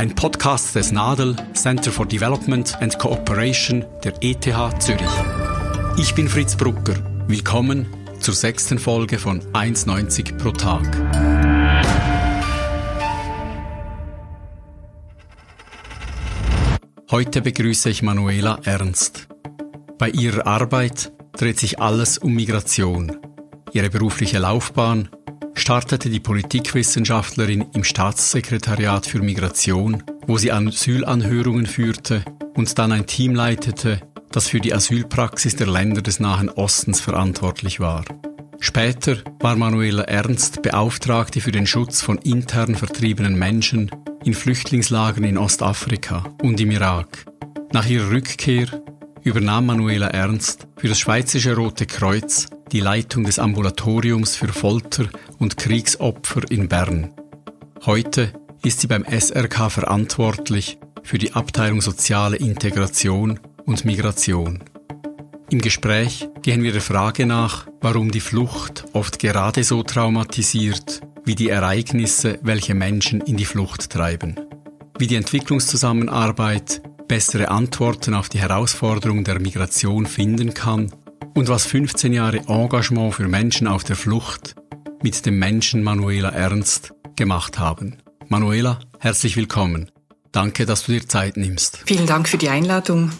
Ein 0.00 0.14
Podcast 0.14 0.74
des 0.74 0.92
NADEL 0.92 1.36
Center 1.52 1.92
for 1.92 2.06
Development 2.06 2.74
and 2.80 2.98
Cooperation 2.98 3.84
der 4.02 4.14
ETH 4.22 4.44
Zürich. 4.78 5.06
Ich 5.98 6.14
bin 6.14 6.26
Fritz 6.26 6.56
Brucker. 6.56 6.94
Willkommen 7.26 7.86
zur 8.18 8.32
sechsten 8.32 8.78
Folge 8.78 9.18
von 9.18 9.42
1,90 9.52 10.38
pro 10.38 10.52
Tag. 10.52 10.86
Heute 17.10 17.42
begrüße 17.42 17.90
ich 17.90 18.02
Manuela 18.02 18.58
Ernst. 18.64 19.28
Bei 19.98 20.08
ihrer 20.08 20.46
Arbeit 20.46 21.12
dreht 21.32 21.58
sich 21.58 21.78
alles 21.78 22.16
um 22.16 22.32
Migration. 22.32 23.18
Ihre 23.74 23.90
berufliche 23.90 24.38
Laufbahn 24.38 25.10
startete 25.60 26.08
die 26.08 26.20
Politikwissenschaftlerin 26.20 27.66
im 27.74 27.84
Staatssekretariat 27.84 29.06
für 29.06 29.20
Migration, 29.20 30.02
wo 30.26 30.38
sie 30.38 30.52
Asylanhörungen 30.52 31.66
führte 31.66 32.24
und 32.54 32.78
dann 32.78 32.92
ein 32.92 33.06
Team 33.06 33.34
leitete, 33.34 34.00
das 34.32 34.48
für 34.48 34.60
die 34.60 34.72
Asylpraxis 34.72 35.56
der 35.56 35.66
Länder 35.66 36.02
des 36.02 36.18
Nahen 36.18 36.48
Ostens 36.48 37.00
verantwortlich 37.00 37.78
war. 37.78 38.04
Später 38.58 39.18
war 39.40 39.56
Manuela 39.56 40.02
Ernst 40.02 40.62
Beauftragte 40.62 41.40
für 41.40 41.52
den 41.52 41.66
Schutz 41.66 42.00
von 42.00 42.18
intern 42.18 42.74
vertriebenen 42.74 43.38
Menschen 43.38 43.90
in 44.24 44.34
Flüchtlingslagern 44.34 45.24
in 45.24 45.38
Ostafrika 45.38 46.24
und 46.42 46.60
im 46.60 46.70
Irak. 46.70 47.26
Nach 47.72 47.86
ihrer 47.86 48.10
Rückkehr 48.10 48.66
übernahm 49.22 49.66
Manuela 49.66 50.08
Ernst 50.08 50.66
für 50.76 50.88
das 50.88 51.00
Schweizerische 51.00 51.54
Rote 51.56 51.86
Kreuz 51.86 52.48
die 52.72 52.80
Leitung 52.80 53.24
des 53.24 53.38
Ambulatoriums 53.38 54.36
für 54.36 54.48
Folter- 54.48 55.08
und 55.38 55.56
Kriegsopfer 55.56 56.42
in 56.50 56.68
Bern. 56.68 57.12
Heute 57.84 58.32
ist 58.62 58.80
sie 58.80 58.86
beim 58.86 59.04
SRK 59.04 59.70
verantwortlich 59.70 60.78
für 61.02 61.18
die 61.18 61.32
Abteilung 61.32 61.80
Soziale 61.80 62.36
Integration 62.36 63.40
und 63.64 63.84
Migration. 63.84 64.62
Im 65.50 65.60
Gespräch 65.60 66.28
gehen 66.42 66.62
wir 66.62 66.72
der 66.72 66.80
Frage 66.80 67.26
nach, 67.26 67.66
warum 67.80 68.12
die 68.12 68.20
Flucht 68.20 68.84
oft 68.92 69.18
gerade 69.18 69.64
so 69.64 69.82
traumatisiert 69.82 71.00
wie 71.24 71.34
die 71.34 71.48
Ereignisse, 71.48 72.38
welche 72.42 72.74
Menschen 72.74 73.20
in 73.20 73.36
die 73.36 73.44
Flucht 73.44 73.90
treiben. 73.90 74.38
Wie 74.98 75.08
die 75.08 75.16
Entwicklungszusammenarbeit 75.16 76.82
bessere 77.08 77.48
Antworten 77.48 78.14
auf 78.14 78.28
die 78.28 78.38
Herausforderungen 78.38 79.24
der 79.24 79.40
Migration 79.40 80.06
finden 80.06 80.54
kann 80.54 80.92
und 81.34 81.48
was 81.48 81.66
15 81.66 82.12
Jahre 82.12 82.38
Engagement 82.48 83.14
für 83.14 83.28
Menschen 83.28 83.66
auf 83.66 83.84
der 83.84 83.96
Flucht 83.96 84.54
mit 85.02 85.24
dem 85.26 85.38
Menschen 85.38 85.82
Manuela 85.82 86.30
Ernst 86.30 86.92
gemacht 87.16 87.58
haben. 87.58 87.96
Manuela, 88.28 88.80
herzlich 88.98 89.36
willkommen. 89.36 89.90
Danke, 90.32 90.66
dass 90.66 90.84
du 90.84 90.92
dir 90.92 91.06
Zeit 91.08 91.36
nimmst. 91.36 91.82
Vielen 91.86 92.06
Dank 92.06 92.28
für 92.28 92.38
die 92.38 92.48
Einladung. 92.48 93.12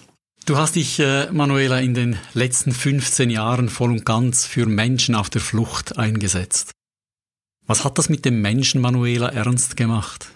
Du 0.47 0.57
hast 0.57 0.77
dich, 0.77 0.99
äh, 0.99 1.31
Manuela, 1.31 1.81
in 1.81 1.95
den 1.95 2.19
letzten 2.35 2.73
15 2.73 3.31
Jahren 3.31 3.69
voll 3.69 3.91
und 3.91 4.05
ganz 4.05 4.47
für 4.47 4.67
Menschen 4.67 5.15
auf 5.15 5.31
der 5.31 5.41
Flucht 5.41 5.99
eingesetzt. 5.99 6.73
Was 7.67 7.85
hat 7.85 7.99
das 7.99 8.09
mit 8.09 8.25
dem 8.25 8.41
Menschen 8.41 8.81
Manuela 8.81 9.29
Ernst 9.29 9.77
gemacht? 9.77 10.27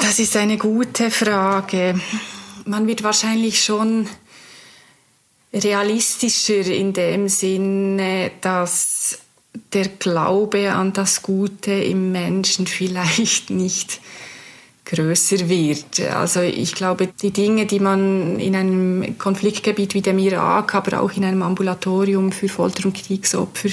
Das 0.00 0.18
ist 0.18 0.36
eine 0.36 0.56
gute 0.56 1.10
Frage. 1.10 2.00
Man 2.64 2.86
wird 2.86 3.02
wahrscheinlich 3.02 3.62
schon 3.62 4.06
realistischer 5.54 6.66
in 6.66 6.92
dem 6.92 7.28
Sinne, 7.28 8.32
dass 8.40 9.18
der 9.72 9.86
Glaube 9.86 10.72
an 10.72 10.92
das 10.92 11.22
Gute 11.22 11.72
im 11.72 12.12
Menschen 12.12 12.66
vielleicht 12.66 13.50
nicht 13.50 14.00
größer 14.84 15.48
wird. 15.48 16.00
Also 16.14 16.40
ich 16.40 16.74
glaube, 16.74 17.08
die 17.22 17.30
Dinge, 17.30 17.64
die 17.66 17.80
man 17.80 18.38
in 18.38 18.54
einem 18.54 19.16
Konfliktgebiet 19.18 19.94
wie 19.94 20.02
dem 20.02 20.18
Irak, 20.18 20.74
aber 20.74 21.00
auch 21.00 21.12
in 21.12 21.24
einem 21.24 21.42
Ambulatorium 21.42 22.32
für 22.32 22.48
Folter- 22.48 22.84
und 22.86 22.94
Kriegsopfer 22.94 23.70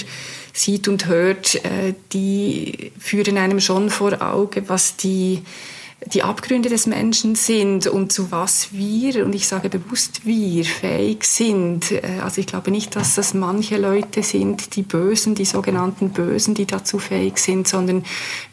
sieht 0.53 0.87
und 0.87 1.07
hört, 1.07 1.55
äh, 1.65 1.93
die 2.13 2.91
führen 2.97 3.37
einem 3.37 3.59
schon 3.59 3.89
vor 3.89 4.21
Auge, 4.21 4.63
was 4.67 4.95
die 4.95 5.41
die 6.07 6.23
Abgründe 6.23 6.67
des 6.69 6.87
Menschen 6.87 7.35
sind 7.35 7.85
und 7.85 8.11
zu 8.11 8.31
was 8.31 8.69
wir, 8.73 9.23
und 9.23 9.35
ich 9.35 9.47
sage 9.47 9.69
bewusst 9.69 10.25
wir, 10.25 10.65
fähig 10.65 11.23
sind. 11.23 11.91
Äh, 11.91 12.19
also 12.23 12.41
ich 12.41 12.47
glaube 12.47 12.71
nicht, 12.71 12.95
dass 12.95 13.15
das 13.15 13.33
manche 13.35 13.77
Leute 13.77 14.23
sind, 14.23 14.75
die 14.75 14.81
Bösen, 14.81 15.35
die 15.35 15.45
sogenannten 15.45 16.09
Bösen, 16.09 16.55
die 16.55 16.65
dazu 16.65 16.97
fähig 16.97 17.37
sind, 17.37 17.67
sondern 17.67 18.03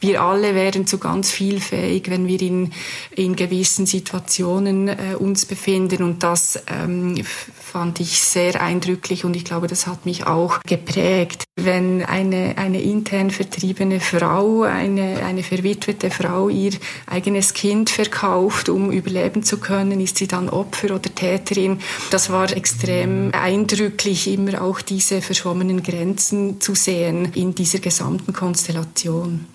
wir 0.00 0.20
alle 0.22 0.54
wären 0.54 0.86
zu 0.86 0.98
ganz 0.98 1.30
viel 1.30 1.60
fähig, 1.60 2.10
wenn 2.10 2.26
wir 2.26 2.40
in, 2.42 2.70
in 3.16 3.34
gewissen 3.34 3.86
Situationen 3.86 4.88
äh, 4.88 5.14
uns 5.18 5.46
befinden. 5.46 6.02
Und 6.02 6.22
das 6.22 6.62
ähm, 6.66 7.24
fand 7.24 8.00
ich 8.00 8.20
sehr 8.20 8.60
eindrücklich 8.60 9.24
und 9.24 9.34
ich 9.34 9.44
glaube, 9.44 9.68
das 9.68 9.86
hat 9.86 10.04
mich 10.04 10.26
auch 10.26 10.60
geprägt. 10.64 11.44
Wenn 11.56 12.04
eine, 12.04 12.56
eine 12.58 12.82
intern 12.82 13.30
vertriebene 13.30 14.00
Frau, 14.00 14.62
eine, 14.62 15.24
eine 15.24 15.42
verwitwete 15.42 16.10
Frau 16.10 16.48
ihr 16.48 16.72
eigenes 17.06 17.37
eigenes 17.38 17.54
Kind 17.54 17.90
verkauft, 17.90 18.68
um 18.68 18.90
überleben 18.90 19.44
zu 19.44 19.58
können, 19.58 20.00
ist 20.00 20.18
sie 20.18 20.26
dann 20.26 20.48
Opfer 20.48 20.94
oder 20.94 21.14
Täterin. 21.14 21.78
Das 22.10 22.30
war 22.30 22.50
extrem 22.56 23.30
eindrücklich, 23.32 24.26
immer 24.26 24.60
auch 24.60 24.80
diese 24.80 25.22
verschwommenen 25.22 25.84
Grenzen 25.84 26.60
zu 26.60 26.74
sehen 26.74 27.32
in 27.34 27.54
dieser 27.54 27.78
gesamten 27.78 28.32
Konstellation. 28.32 29.46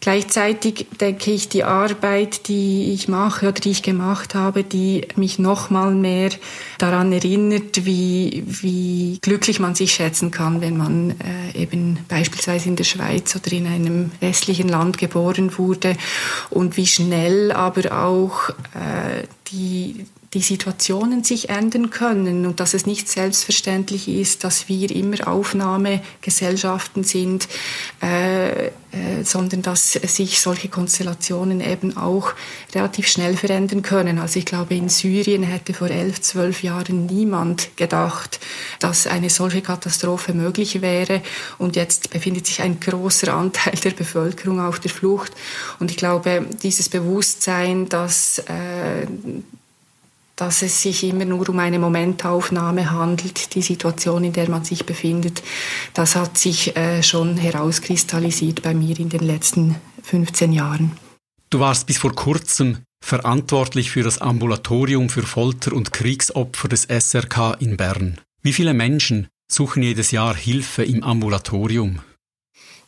Gleichzeitig 0.00 0.86
denke 0.98 1.30
ich, 1.30 1.50
die 1.50 1.62
Arbeit, 1.62 2.48
die 2.48 2.94
ich 2.94 3.06
mache 3.06 3.48
oder 3.48 3.60
die 3.60 3.70
ich 3.70 3.82
gemacht 3.82 4.34
habe, 4.34 4.64
die 4.64 5.06
mich 5.16 5.38
noch 5.38 5.68
mal 5.68 5.94
mehr 5.94 6.30
daran 6.78 7.12
erinnert, 7.12 7.84
wie, 7.84 8.42
wie 8.46 9.18
glücklich 9.20 9.60
man 9.60 9.74
sich 9.74 9.92
schätzen 9.92 10.30
kann, 10.30 10.62
wenn 10.62 10.78
man 10.78 11.16
äh, 11.20 11.62
eben 11.62 11.98
beispielsweise 12.08 12.70
in 12.70 12.76
der 12.76 12.84
Schweiz 12.84 13.36
oder 13.36 13.52
in 13.52 13.66
einem 13.66 14.10
westlichen 14.20 14.70
Land 14.70 14.96
geboren 14.96 15.58
wurde. 15.58 15.94
Und 16.48 16.78
wie 16.78 16.86
schnell 16.86 17.52
aber 17.52 17.92
auch 18.02 18.48
äh, 18.48 19.26
die 19.48 20.06
die 20.32 20.40
Situationen 20.40 21.24
sich 21.24 21.48
ändern 21.48 21.90
können 21.90 22.46
und 22.46 22.60
dass 22.60 22.72
es 22.72 22.86
nicht 22.86 23.08
selbstverständlich 23.08 24.06
ist, 24.08 24.44
dass 24.44 24.68
wir 24.68 24.88
immer 24.90 25.26
Aufnahmegesellschaften 25.26 27.02
sind, 27.02 27.48
äh, 28.00 28.66
äh, 28.92 29.24
sondern 29.24 29.62
dass 29.62 29.92
sich 29.92 30.40
solche 30.40 30.68
Konstellationen 30.68 31.60
eben 31.60 31.96
auch 31.96 32.32
relativ 32.74 33.08
schnell 33.08 33.36
verändern 33.36 33.82
können. 33.82 34.20
Also 34.20 34.38
ich 34.38 34.44
glaube, 34.44 34.76
in 34.76 34.88
Syrien 34.88 35.42
hätte 35.42 35.74
vor 35.74 35.90
elf, 35.90 36.20
zwölf 36.20 36.62
Jahren 36.62 37.06
niemand 37.06 37.76
gedacht, 37.76 38.38
dass 38.78 39.08
eine 39.08 39.30
solche 39.30 39.62
Katastrophe 39.62 40.32
möglich 40.32 40.80
wäre. 40.80 41.22
Und 41.58 41.74
jetzt 41.74 42.10
befindet 42.10 42.46
sich 42.46 42.62
ein 42.62 42.78
großer 42.78 43.34
Anteil 43.34 43.74
der 43.82 43.90
Bevölkerung 43.90 44.60
auf 44.60 44.78
der 44.78 44.92
Flucht. 44.92 45.32
Und 45.80 45.90
ich 45.90 45.96
glaube, 45.96 46.46
dieses 46.62 46.88
Bewusstsein, 46.88 47.88
dass 47.88 48.38
äh, 48.40 49.06
dass 50.40 50.62
es 50.62 50.80
sich 50.80 51.04
immer 51.04 51.26
nur 51.26 51.46
um 51.50 51.58
eine 51.58 51.78
Momentaufnahme 51.78 52.90
handelt, 52.90 53.54
die 53.54 53.60
Situation, 53.60 54.24
in 54.24 54.32
der 54.32 54.48
man 54.48 54.64
sich 54.64 54.86
befindet. 54.86 55.42
Das 55.92 56.16
hat 56.16 56.38
sich 56.38 56.74
äh, 56.76 57.02
schon 57.02 57.36
herauskristallisiert 57.36 58.62
bei 58.62 58.72
mir 58.72 58.98
in 58.98 59.10
den 59.10 59.20
letzten 59.20 59.76
15 60.02 60.52
Jahren. 60.54 60.92
Du 61.50 61.60
warst 61.60 61.86
bis 61.86 61.98
vor 61.98 62.14
kurzem 62.14 62.78
verantwortlich 63.04 63.90
für 63.90 64.02
das 64.02 64.18
Ambulatorium 64.18 65.10
für 65.10 65.24
Folter- 65.24 65.74
und 65.74 65.92
Kriegsopfer 65.92 66.68
des 66.68 66.84
SRK 66.84 67.56
in 67.58 67.76
Bern. 67.76 68.18
Wie 68.42 68.54
viele 68.54 68.72
Menschen 68.72 69.28
suchen 69.46 69.82
jedes 69.82 70.10
Jahr 70.10 70.34
Hilfe 70.34 70.84
im 70.84 71.02
Ambulatorium? 71.02 71.98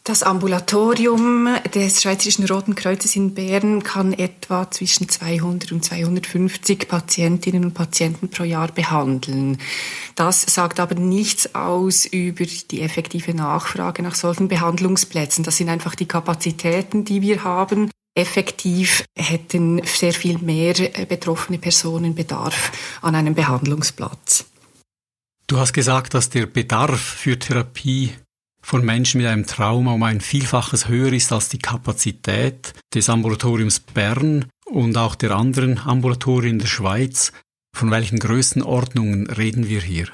Das 0.05 0.25
Ambulatorium 0.25 1.49
des 1.73 2.03
Schweizerischen 2.03 2.45
Roten 2.47 2.75
Kreuzes 2.75 3.15
in 3.15 3.35
Bern 3.35 3.85
kann 3.85 4.13
etwa 4.13 4.69
zwischen 4.69 5.09
200 5.09 5.71
und 5.71 5.85
250 5.85 6.89
Patientinnen 6.89 7.65
und 7.67 7.75
Patienten 7.75 8.29
pro 8.29 8.43
Jahr 8.43 8.73
behandeln. 8.73 9.59
Das 10.17 10.43
sagt 10.43 10.81
aber 10.81 10.97
nichts 10.97 11.55
aus 11.55 12.05
über 12.05 12.45
die 12.45 12.81
effektive 12.81 13.33
Nachfrage 13.33 14.03
nach 14.03 14.17
solchen 14.17 14.49
Behandlungsplätzen. 14.49 15.45
Das 15.45 15.59
sind 15.59 15.69
einfach 15.69 15.95
die 15.95 16.07
Kapazitäten, 16.07 17.05
die 17.05 17.23
wir 17.23 17.45
haben. 17.45 17.89
effektiv 18.15 19.05
hätten 19.17 19.83
sehr 19.87 20.13
viel 20.13 20.39
mehr 20.39 20.75
äh, 20.99 21.07
betroffene 21.07 21.59
Personen 21.59 22.15
Bedarf 22.15 22.73
an 23.01 23.15
einem 23.15 23.35
Behandlungsplatz. 23.35 24.47
Du 25.47 25.59
hast 25.59 25.73
gesagt, 25.73 26.13
dass 26.15 26.29
der 26.29 26.47
Bedarf 26.47 27.01
für 27.01 27.39
Therapie 27.39 28.13
von 28.63 28.85
Menschen 28.85 29.21
mit 29.21 29.29
einem 29.29 29.47
Trauma 29.47 29.93
um 29.93 30.03
ein 30.03 30.21
Vielfaches 30.21 30.89
höher 30.89 31.13
ist 31.13 31.33
als 31.33 31.49
die 31.49 31.59
Kapazität 31.59 32.73
des 32.95 33.11
Ambulatoriums 33.11 33.81
Bern 33.81 34.47
und 34.65 34.97
auch 34.97 35.15
der 35.15 35.33
anderen 35.33 35.79
Ambulatorien 35.79 36.59
der 36.59 36.69
Schweiz. 36.69 37.33
Von 37.77 37.91
welchen 37.91 38.19
Größenordnungen 38.19 39.29
reden 39.29 39.69
wir 39.69 39.81
hier? 39.81 40.09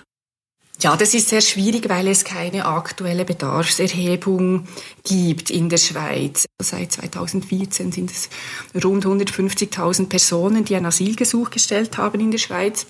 Ja, 0.81 0.97
das 0.97 1.13
ist 1.13 1.29
sehr 1.29 1.41
schwierig, 1.41 1.89
weil 1.89 2.07
es 2.07 2.23
keine 2.23 2.65
aktuelle 2.65 3.25
Bedarfserhebung 3.25 4.69
gibt 5.03 5.51
in 5.51 5.69
der 5.69 5.77
Schweiz. 5.77 6.47
Seit 6.63 6.93
2014 6.93 7.91
sind 7.91 8.13
es 8.13 8.31
rund 8.85 9.05
150.000 9.05 10.09
Personen, 10.09 10.65
die 10.65 10.77
ein 10.77 10.87
Asylgesuch 10.87 11.51
gestellt 11.51 11.99
haben 11.99 12.21
in 12.21 12.31
der 12.31 12.39
Schweiz. 12.39 12.87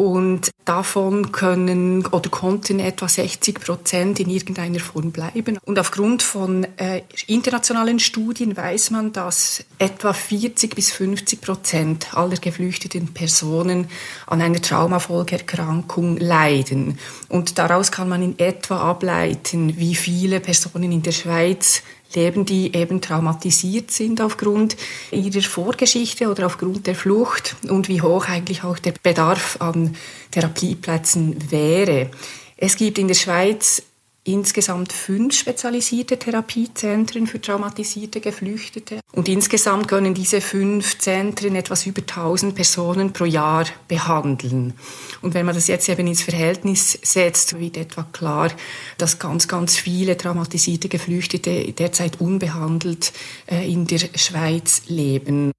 Und 0.00 0.50
davon 0.64 1.30
können 1.30 2.06
oder 2.06 2.30
konnten 2.30 2.80
etwa 2.80 3.06
60 3.06 3.60
Prozent 3.60 4.18
in 4.18 4.30
irgendeiner 4.30 4.80
Form 4.80 5.12
bleiben. 5.12 5.58
Und 5.66 5.78
aufgrund 5.78 6.22
von 6.22 6.66
äh, 6.78 7.02
internationalen 7.26 7.98
Studien 7.98 8.56
weiß 8.56 8.92
man, 8.92 9.12
dass 9.12 9.62
etwa 9.78 10.14
40 10.14 10.74
bis 10.74 10.90
50 10.90 11.42
Prozent 11.42 12.14
aller 12.14 12.36
geflüchteten 12.36 13.12
Personen 13.12 13.90
an 14.26 14.40
einer 14.40 14.62
Traumafolgerkrankung 14.62 16.16
leiden. 16.16 16.98
Und 17.28 17.58
daraus 17.58 17.92
kann 17.92 18.08
man 18.08 18.22
in 18.22 18.38
etwa 18.38 18.80
ableiten, 18.80 19.76
wie 19.76 19.94
viele 19.94 20.40
Personen 20.40 20.92
in 20.92 21.02
der 21.02 21.12
Schweiz 21.12 21.82
leben, 22.14 22.44
die 22.44 22.74
eben 22.74 23.00
traumatisiert 23.00 23.90
sind 23.90 24.20
aufgrund 24.20 24.76
ihrer 25.10 25.42
Vorgeschichte 25.42 26.28
oder 26.28 26.46
aufgrund 26.46 26.86
der 26.86 26.94
Flucht 26.94 27.56
und 27.68 27.88
wie 27.88 28.02
hoch 28.02 28.28
eigentlich 28.28 28.64
auch 28.64 28.78
der 28.78 28.94
Bedarf 29.02 29.56
an 29.60 29.96
Therapieplätzen 30.30 31.50
wäre. 31.50 32.10
Es 32.56 32.76
gibt 32.76 32.98
in 32.98 33.08
der 33.08 33.14
Schweiz 33.14 33.82
insgesamt 34.32 34.92
fünf 34.92 35.34
spezialisierte 35.34 36.18
Therapiezentren 36.18 37.26
für 37.26 37.40
traumatisierte 37.40 38.20
Geflüchtete. 38.20 39.00
Und 39.12 39.28
insgesamt 39.28 39.88
können 39.88 40.14
diese 40.14 40.40
fünf 40.40 40.98
Zentren 40.98 41.56
etwas 41.56 41.86
über 41.86 42.00
1000 42.00 42.54
Personen 42.54 43.12
pro 43.12 43.24
Jahr 43.24 43.66
behandeln. 43.88 44.74
Und 45.22 45.34
wenn 45.34 45.46
man 45.46 45.54
das 45.54 45.66
jetzt 45.66 45.88
eben 45.88 46.06
ins 46.06 46.22
Verhältnis 46.22 46.98
setzt, 47.02 47.58
wird 47.58 47.76
etwa 47.76 48.04
klar, 48.12 48.50
dass 48.98 49.18
ganz, 49.18 49.48
ganz 49.48 49.76
viele 49.76 50.16
traumatisierte 50.16 50.88
Geflüchtete 50.88 51.72
derzeit 51.72 52.20
unbehandelt 52.20 53.12
äh, 53.46 53.70
in 53.70 53.86
der 53.86 54.00
Schweiz 54.14 54.82
leben. 54.86 55.52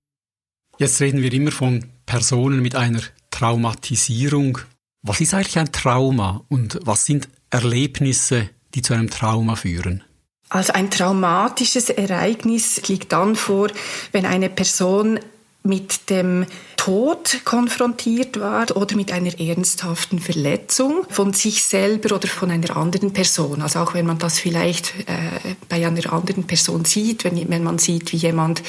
Jetzt 0.78 1.00
reden 1.02 1.22
wir 1.22 1.32
immer 1.34 1.52
von 1.52 1.86
Personen 2.06 2.62
mit 2.62 2.76
einer 2.76 3.02
Traumatisierung. 3.30 4.60
Was 5.04 5.22
ist 5.22 5.34
eigentlich 5.34 5.60
ein 5.60 5.72
Trauma 5.72 6.44
und 6.48 6.80
was 6.84 7.06
sind 7.06 7.28
Erlebnisse, 7.50 8.50
die 8.74 8.82
zu 8.82 8.94
einem 8.94 9.10
Trauma 9.10 9.56
führen? 9.56 10.04
Also 10.50 10.74
ein 10.74 10.90
traumatisches 10.92 11.90
Ereignis 11.90 12.88
liegt 12.88 13.14
dann 13.14 13.36
vor, 13.36 13.70
wenn 14.12 14.26
eine 14.26 14.50
Person 14.50 15.20
mit 15.64 16.10
dem 16.10 16.46
Tod 16.76 17.42
konfrontiert 17.46 18.40
war 18.40 18.76
oder 18.76 18.96
mit 18.96 19.12
einer 19.12 19.40
ernsthaften 19.40 20.18
Verletzung 20.18 21.06
von 21.10 21.32
sich 21.32 21.64
selber 21.64 22.16
oder 22.16 22.28
von 22.28 22.50
einer 22.50 22.76
anderen 22.76 23.14
Person. 23.14 23.62
Also 23.62 23.80
auch 23.80 23.94
wenn 23.94 24.08
man 24.08 24.18
das 24.18 24.40
vielleicht 24.40 24.96
äh, 25.02 25.54
bei 25.70 25.86
einer 25.86 26.12
anderen 26.12 26.46
Person 26.46 26.84
sieht, 26.86 27.24
wenn, 27.24 27.48
wenn 27.52 27.64
man 27.64 27.78
sieht, 27.78 28.12
wie 28.12 28.18
jemand 28.18 28.64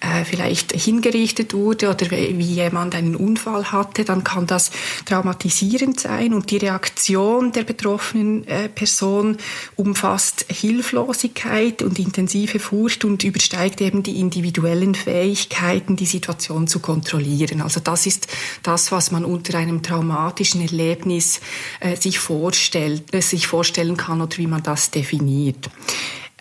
äh, 0.00 0.24
vielleicht 0.24 0.72
hingerichtet 0.72 1.52
wurde 1.52 1.90
oder 1.90 2.10
wie 2.10 2.42
jemand 2.42 2.94
einen 2.94 3.16
Unfall 3.16 3.70
hatte, 3.70 4.06
dann 4.06 4.24
kann 4.24 4.46
das 4.46 4.70
traumatisierend 5.04 6.00
sein 6.00 6.32
und 6.32 6.50
die 6.50 6.56
Reaktion 6.56 7.52
der 7.52 7.64
betroffenen 7.64 8.48
äh, 8.48 8.70
Person 8.70 9.36
umfasst 9.76 10.46
Hilflosigkeit 10.48 11.82
und 11.82 11.98
intensive 11.98 12.58
Furcht 12.58 13.04
und 13.04 13.24
übersteigt 13.24 13.82
eben 13.82 14.02
die 14.02 14.18
individuellen 14.20 14.94
Fähigkeiten, 14.94 15.96
die 15.96 16.06
Situation 16.06 16.37
zu 16.38 16.80
kontrollieren. 16.80 17.60
Also 17.60 17.80
das 17.80 18.06
ist 18.06 18.28
das, 18.62 18.92
was 18.92 19.10
man 19.10 19.24
unter 19.24 19.58
einem 19.58 19.82
traumatischen 19.82 20.60
Erlebnis 20.60 21.40
äh, 21.80 21.96
sich 21.96 22.18
vorstellt, 22.18 23.14
äh, 23.14 23.20
sich 23.20 23.46
vorstellen 23.46 23.96
kann 23.96 24.20
oder 24.20 24.36
wie 24.38 24.46
man 24.46 24.62
das 24.62 24.90
definiert. 24.90 25.70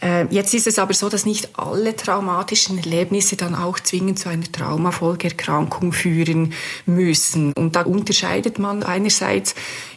Äh, 0.01 0.25
jetzt 0.29 0.53
ist 0.53 0.67
es 0.67 0.79
aber 0.79 0.93
so, 0.93 1.09
dass 1.09 1.25
nicht 1.25 1.57
alle 1.57 1.95
traumatischen 1.95 2.77
Erlebnisse 2.77 3.35
dann 3.35 3.55
auch 3.55 3.79
zwingend 3.79 4.19
zu 4.19 4.29
einer 4.29 4.51
Traumafolgerkrankung 4.51 5.91
führen 5.91 6.53
müssen. 6.85 7.53
Und 7.53 7.75
da 7.75 7.81
unterscheidet 7.81 8.59
man 8.59 8.83
einerseits 8.83 9.55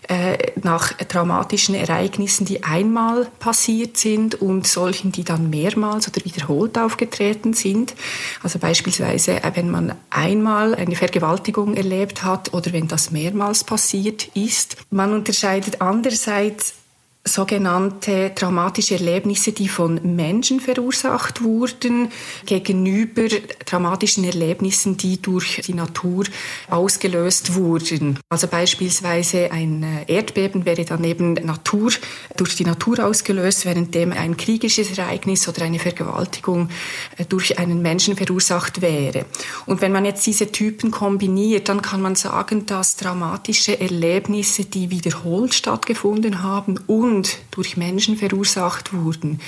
äh, 0.09 0.53
nach 0.63 0.93
traumatischen 0.95 1.75
Ereignissen, 1.75 2.45
die 2.45 2.65
einmal 2.65 3.29
passiert 3.39 3.97
sind 3.97 4.41
und 4.41 4.67
solchen, 4.67 5.13
die 5.13 5.23
dann 5.23 5.51
mehrmals 5.51 6.09
oder 6.09 6.25
wiederholt 6.25 6.79
aufgetreten 6.79 7.53
sind. 7.53 7.95
Also 8.43 8.59
beispielsweise, 8.59 9.43
äh, 9.43 9.53
wenn 9.55 9.71
man 9.71 9.95
einmal 10.09 10.75
eine 10.75 10.97
Vergewaltigung 10.97 11.75
erlebt 11.75 12.25
hat 12.25 12.55
oder 12.55 12.73
wenn 12.73 12.89
das 12.89 13.11
mehrmals 13.11 13.65
passiert 13.65 14.29
ist. 14.35 14.79
Man 14.91 15.13
unterscheidet 15.13 15.81
andererseits 15.83 16.75
sogenannte 17.23 18.33
traumatische 18.35 18.95
Erlebnisse, 18.95 19.53
die 19.53 19.69
von 19.69 20.01
Menschen 20.17 20.59
verursacht 20.59 21.43
wurden, 21.43 22.09
gegenüber 22.47 23.29
traumatischen 23.67 24.25
Erlebnissen, 24.25 24.97
die 24.97 25.21
durch 25.21 25.61
die 25.67 25.75
Natur 25.75 26.25
ausgelöst 26.71 27.55
wurden. 27.55 28.19
Also 28.31 28.47
beispielsweise 28.47 29.53
ein 29.53 29.83
äh, 29.83 30.13
Erdbeben 30.13 30.65
wäre 30.65 30.87
dann 30.87 31.05
eben 31.05 31.35
Natur, 31.35 31.93
durch 32.39 32.57
die 32.57 32.65
Natur 32.65 33.05
ausgelöst, 33.05 33.67
währenddem 33.67 34.13
ein 34.13 34.39
kriegisches 34.39 34.97
Ereignis 34.97 35.47
oder 35.47 35.63
eine 35.63 35.79
Vergewaltigung 35.79 36.71
äh, 37.19 37.27
durch 37.27 37.59
einen 37.59 37.83
Menschen 37.83 38.17
verursacht 38.17 38.81
wäre. 38.81 39.27
Und 39.67 39.83
wenn 39.83 39.93
man 39.93 40.07
jetzt 40.07 40.27
diese 40.27 40.51
Typen 40.51 40.91
kombiniert, 40.91 41.69
dann 41.69 41.83
kann 41.83 42.01
man 42.01 42.15
sagen, 42.15 42.65
dass 42.65 42.97
traumatische 42.97 43.79
Erlebnisse, 43.79 44.65
die 44.65 44.91
wiederholt 44.91 45.53
stattgefunden 45.53 46.43
haben 46.43 46.79
und 46.87 47.10
und 47.11 47.39
durch 47.51 47.77
Menschen 47.77 48.17
verursacht 48.17 48.93
wurden, 48.93 49.41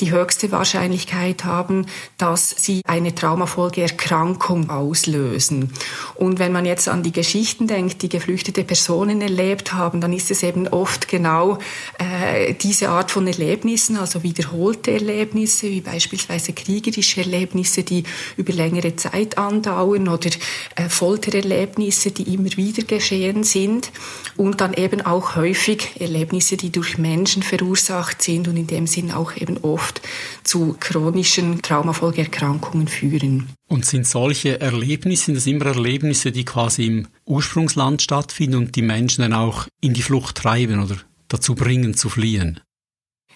die 0.00 0.10
höchste 0.10 0.52
Wahrscheinlichkeit 0.52 1.44
haben, 1.44 1.86
dass 2.16 2.50
sie 2.50 2.82
eine 2.86 3.14
Traumafolgeerkrankung 3.14 4.70
auslösen. 4.70 5.72
Und 6.14 6.38
wenn 6.38 6.52
man 6.52 6.64
jetzt 6.64 6.88
an 6.88 7.02
die 7.02 7.12
Geschichten 7.12 7.66
denkt, 7.66 8.02
die 8.02 8.08
geflüchtete 8.08 8.64
Personen 8.64 9.20
erlebt 9.20 9.72
haben, 9.72 10.00
dann 10.00 10.12
ist 10.12 10.30
es 10.30 10.42
eben 10.42 10.68
oft 10.68 11.08
genau 11.08 11.58
äh, 11.98 12.54
diese 12.54 12.90
Art 12.90 13.10
von 13.10 13.26
Erlebnissen, 13.26 13.96
also 13.96 14.22
wiederholte 14.22 14.92
Erlebnisse, 14.92 15.68
wie 15.68 15.80
beispielsweise 15.80 16.52
kriegerische 16.52 17.20
Erlebnisse, 17.20 17.82
die 17.82 18.04
über 18.36 18.52
längere 18.52 18.96
Zeit 18.96 19.38
andauern 19.38 20.08
oder 20.08 20.30
äh, 20.76 20.88
Foltererlebnisse, 20.88 22.10
die 22.10 22.34
immer 22.34 22.56
wieder 22.56 22.82
geschehen 22.84 23.44
sind 23.44 23.90
und 24.36 24.60
dann 24.60 24.74
eben 24.74 25.00
auch 25.00 25.36
häufig 25.36 26.00
Erlebnisse, 26.00 26.56
die 26.56 26.70
durch 26.70 26.98
Menschen 26.98 27.42
verursacht 27.58 28.22
sind 28.22 28.48
und 28.48 28.56
in 28.56 28.66
dem 28.66 28.86
Sinn 28.86 29.10
auch 29.10 29.36
eben 29.36 29.58
oft 29.58 30.00
zu 30.44 30.76
chronischen 30.78 31.62
Traumafolgeerkrankungen 31.62 32.88
führen. 32.88 33.48
Und 33.68 33.84
sind 33.84 34.06
solche 34.06 34.60
Erlebnisse, 34.60 35.26
sind 35.26 35.34
das 35.34 35.46
immer 35.46 35.66
Erlebnisse, 35.66 36.32
die 36.32 36.44
quasi 36.44 36.86
im 36.86 37.08
Ursprungsland 37.26 38.02
stattfinden 38.02 38.56
und 38.56 38.76
die 38.76 38.82
Menschen 38.82 39.22
dann 39.22 39.32
auch 39.32 39.66
in 39.80 39.94
die 39.94 40.02
Flucht 40.02 40.36
treiben 40.36 40.82
oder 40.82 40.96
dazu 41.28 41.54
bringen 41.54 41.94
zu 41.94 42.08
fliehen? 42.08 42.60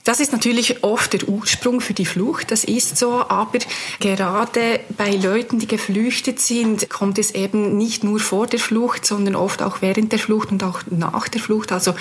Das 0.05 0.19
ist 0.19 0.33
natürlich 0.33 0.83
oft 0.83 1.13
der 1.13 1.29
Ursprung 1.29 1.81
für 1.81 1.95
die 1.95 2.07
Flucht, 2.07 2.51
das 2.51 2.65
ist 2.65 2.99
so, 2.99 3.25
aber 3.29 3.61
gerade 4.01 4.81
bei 4.97 5.11
Leuten, 5.15 5.61
die 5.61 5.69
geflüchtet 5.69 6.41
sind, 6.41 6.91
kommt 6.91 7.19
es 7.19 7.31
eben 7.33 7.79
nicht 7.79 8.03
nur 8.03 8.19
vor 8.19 8.49
der 8.49 8.59
Flucht, 8.59 9.07
sondern 9.07 9.37
oft 9.37 9.63
auch 9.63 9.81
während 9.81 10.11
der 10.11 10.19
Flucht 10.19 10.51
und 10.51 10.65
auch 10.65 10.81
nach 10.91 11.29
der 11.29 11.41
Flucht. 11.41 11.71
Also 11.71 11.95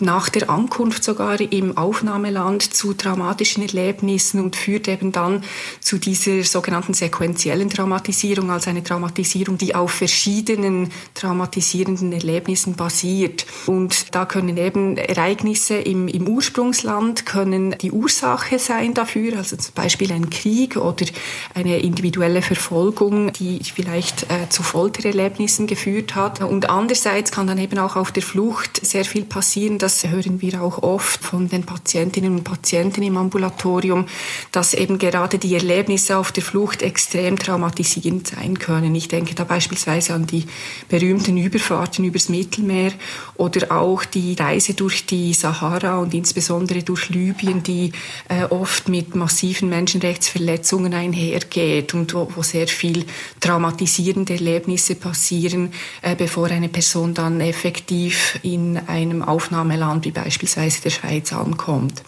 nach 0.00 0.28
der 0.28 0.50
Ankunft 0.50 1.04
sogar 1.04 1.40
im 1.40 1.76
Aufnahmeland 1.76 2.62
zu 2.62 2.94
traumatischen 2.94 3.62
Erlebnissen 3.62 4.40
und 4.40 4.56
führt 4.56 4.88
eben 4.88 5.12
dann 5.12 5.42
zu 5.80 5.98
dieser 5.98 6.42
sogenannten 6.42 6.94
sequentiellen 6.94 7.70
Traumatisierung, 7.70 8.50
also 8.50 8.70
eine 8.70 8.82
Traumatisierung, 8.82 9.58
die 9.58 9.74
auf 9.74 9.90
verschiedenen 9.92 10.90
traumatisierenden 11.14 12.12
Erlebnissen 12.12 12.74
basiert. 12.74 13.46
Und 13.66 14.14
da 14.14 14.24
können 14.24 14.56
eben 14.56 14.96
Ereignisse 14.96 15.76
im, 15.76 16.08
im 16.08 16.28
Ursprungsland 16.28 17.26
können 17.26 17.76
die 17.80 17.92
Ursache 17.92 18.58
sein 18.58 18.94
dafür, 18.94 19.36
also 19.36 19.56
zum 19.56 19.74
Beispiel 19.74 20.12
ein 20.12 20.30
Krieg 20.30 20.76
oder 20.76 21.06
eine 21.54 21.78
individuelle 21.78 22.42
Verfolgung, 22.42 23.32
die 23.32 23.60
vielleicht 23.62 24.24
äh, 24.30 24.48
zu 24.48 24.62
Foltererlebnissen 24.62 25.66
geführt 25.66 26.14
hat. 26.14 26.40
Und 26.42 26.70
andererseits 26.70 27.30
kann 27.30 27.46
dann 27.46 27.58
eben 27.58 27.78
auch 27.78 27.96
auf 27.96 28.12
der 28.12 28.22
Flucht 28.22 28.84
sehr 28.84 29.04
viel 29.04 29.24
passieren, 29.24 29.78
dass 29.78 29.89
das 29.90 30.08
hören 30.08 30.40
wir 30.40 30.62
auch 30.62 30.84
oft 30.84 31.24
von 31.24 31.48
den 31.48 31.64
Patientinnen 31.64 32.32
und 32.36 32.44
Patienten 32.44 33.02
im 33.02 33.16
Ambulatorium, 33.16 34.06
dass 34.52 34.72
eben 34.72 34.98
gerade 34.98 35.38
die 35.38 35.52
Erlebnisse 35.52 36.16
auf 36.16 36.30
der 36.30 36.44
Flucht 36.44 36.82
extrem 36.82 37.36
traumatisierend 37.36 38.28
sein 38.28 38.60
können. 38.60 38.94
Ich 38.94 39.08
denke 39.08 39.34
da 39.34 39.42
beispielsweise 39.42 40.14
an 40.14 40.28
die 40.28 40.46
berühmten 40.88 41.36
Überfahrten 41.36 42.04
übers 42.04 42.28
Mittelmeer 42.28 42.92
oder 43.40 43.72
auch 43.72 44.04
die 44.04 44.34
Reise 44.34 44.74
durch 44.74 45.06
die 45.06 45.32
Sahara 45.32 45.96
und 45.96 46.12
insbesondere 46.12 46.82
durch 46.82 47.08
Libyen, 47.08 47.62
die 47.62 47.90
äh, 48.28 48.44
oft 48.44 48.90
mit 48.90 49.14
massiven 49.14 49.70
Menschenrechtsverletzungen 49.70 50.92
einhergeht 50.92 51.94
und 51.94 52.12
wo, 52.12 52.30
wo 52.36 52.42
sehr 52.42 52.68
viel 52.68 53.06
traumatisierende 53.40 54.34
Erlebnisse 54.34 54.94
passieren, 54.94 55.72
äh, 56.02 56.14
bevor 56.16 56.48
eine 56.48 56.68
Person 56.68 57.14
dann 57.14 57.40
effektiv 57.40 58.38
in 58.42 58.76
einem 58.76 59.22
Aufnahmeland 59.22 60.04
wie 60.04 60.10
beispielsweise 60.10 60.82
der 60.82 60.90
Schweiz 60.90 61.32
ankommt. 61.32 62.02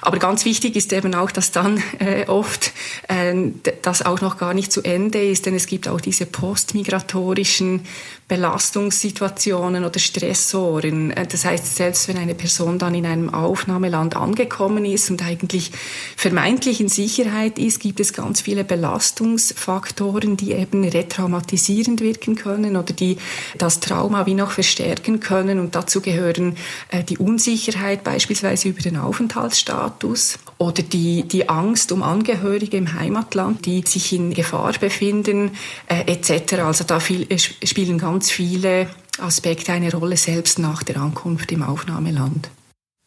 Aber 0.00 0.18
ganz 0.18 0.46
wichtig 0.46 0.74
ist 0.74 0.94
eben 0.94 1.14
auch, 1.14 1.30
dass 1.30 1.50
dann 1.50 1.82
äh, 1.98 2.24
oft 2.28 2.72
äh, 3.08 3.34
das 3.82 4.00
auch 4.00 4.22
noch 4.22 4.38
gar 4.38 4.54
nicht 4.54 4.72
zu 4.72 4.82
Ende 4.82 5.22
ist, 5.22 5.44
denn 5.44 5.54
es 5.54 5.66
gibt 5.66 5.86
auch 5.86 6.00
diese 6.00 6.24
postmigratorischen 6.24 7.84
Belastungssituationen 8.28 9.84
oder 9.84 9.98
Stressoren. 9.98 11.10
Äh, 11.10 11.26
das 11.26 11.46
heißt, 11.46 11.76
selbst 11.76 12.08
wenn 12.08 12.18
eine 12.18 12.34
Person 12.34 12.78
dann 12.78 12.94
in 12.94 13.06
einem 13.06 13.32
Aufnahmeland 13.32 14.16
angekommen 14.16 14.84
ist 14.84 15.10
und 15.10 15.24
eigentlich 15.24 15.72
vermeintlich 16.14 16.80
in 16.80 16.88
Sicherheit 16.88 17.58
ist, 17.58 17.80
gibt 17.80 18.00
es 18.00 18.12
ganz 18.12 18.42
viele 18.42 18.64
Belastungsfaktoren, 18.64 20.36
die 20.36 20.52
eben 20.52 20.84
retraumatisierend 20.84 22.02
wirken 22.02 22.36
können 22.36 22.76
oder 22.76 22.92
die 22.92 23.16
das 23.56 23.80
Trauma 23.80 24.26
wie 24.26 24.34
noch 24.34 24.50
verstärken 24.50 25.20
können. 25.20 25.58
Und 25.58 25.74
dazu 25.74 26.02
gehören 26.02 26.56
äh, 26.90 27.02
die 27.02 27.16
Unsicherheit 27.16 28.04
beispielsweise 28.04 28.68
über 28.68 28.82
den 28.82 28.98
Aufenthaltsstatus 28.98 30.38
oder 30.58 30.82
die, 30.82 31.22
die 31.22 31.48
Angst 31.48 31.92
um 31.92 32.02
Angehörige 32.02 32.76
im 32.76 32.92
Heimatland, 32.92 33.64
die 33.64 33.82
sich 33.86 34.12
in 34.12 34.34
Gefahr 34.34 34.72
befinden, 34.78 35.52
äh, 35.86 36.12
etc. 36.12 36.54
Also 36.54 36.84
da 36.84 37.00
viel, 37.00 37.26
spielen 37.38 37.96
ganz 37.96 38.17
viele 38.24 38.88
Aspekte 39.18 39.72
eine 39.72 39.92
Rolle, 39.92 40.16
selbst 40.16 40.58
nach 40.58 40.82
der 40.82 40.98
Ankunft 40.98 41.50
im 41.52 41.62
Aufnahmeland. 41.62 42.50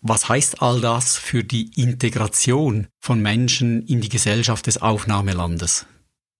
Was 0.01 0.29
heißt 0.29 0.61
all 0.61 0.81
das 0.81 1.15
für 1.15 1.43
die 1.43 1.71
Integration 1.75 2.87
von 2.99 3.21
Menschen 3.21 3.85
in 3.85 4.01
die 4.01 4.09
Gesellschaft 4.09 4.67
des 4.67 4.81
Aufnahmelandes? 4.81 5.85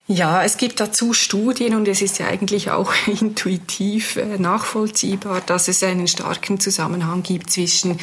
Ja, 0.07 0.43
es 0.43 0.57
gibt 0.57 0.79
dazu 0.79 1.13
Studien 1.13 1.75
und 1.75 1.87
es 1.87 2.01
ist 2.01 2.17
ja 2.17 2.27
eigentlich 2.27 2.71
auch 2.71 2.91
intuitiv 3.07 4.17
äh, 4.17 4.37
nachvollziehbar, 4.37 5.41
dass 5.41 5.67
es 5.67 5.83
einen 5.83 6.07
starken 6.07 6.59
Zusammenhang 6.59 7.23
gibt 7.23 7.51
zwischen 7.51 7.99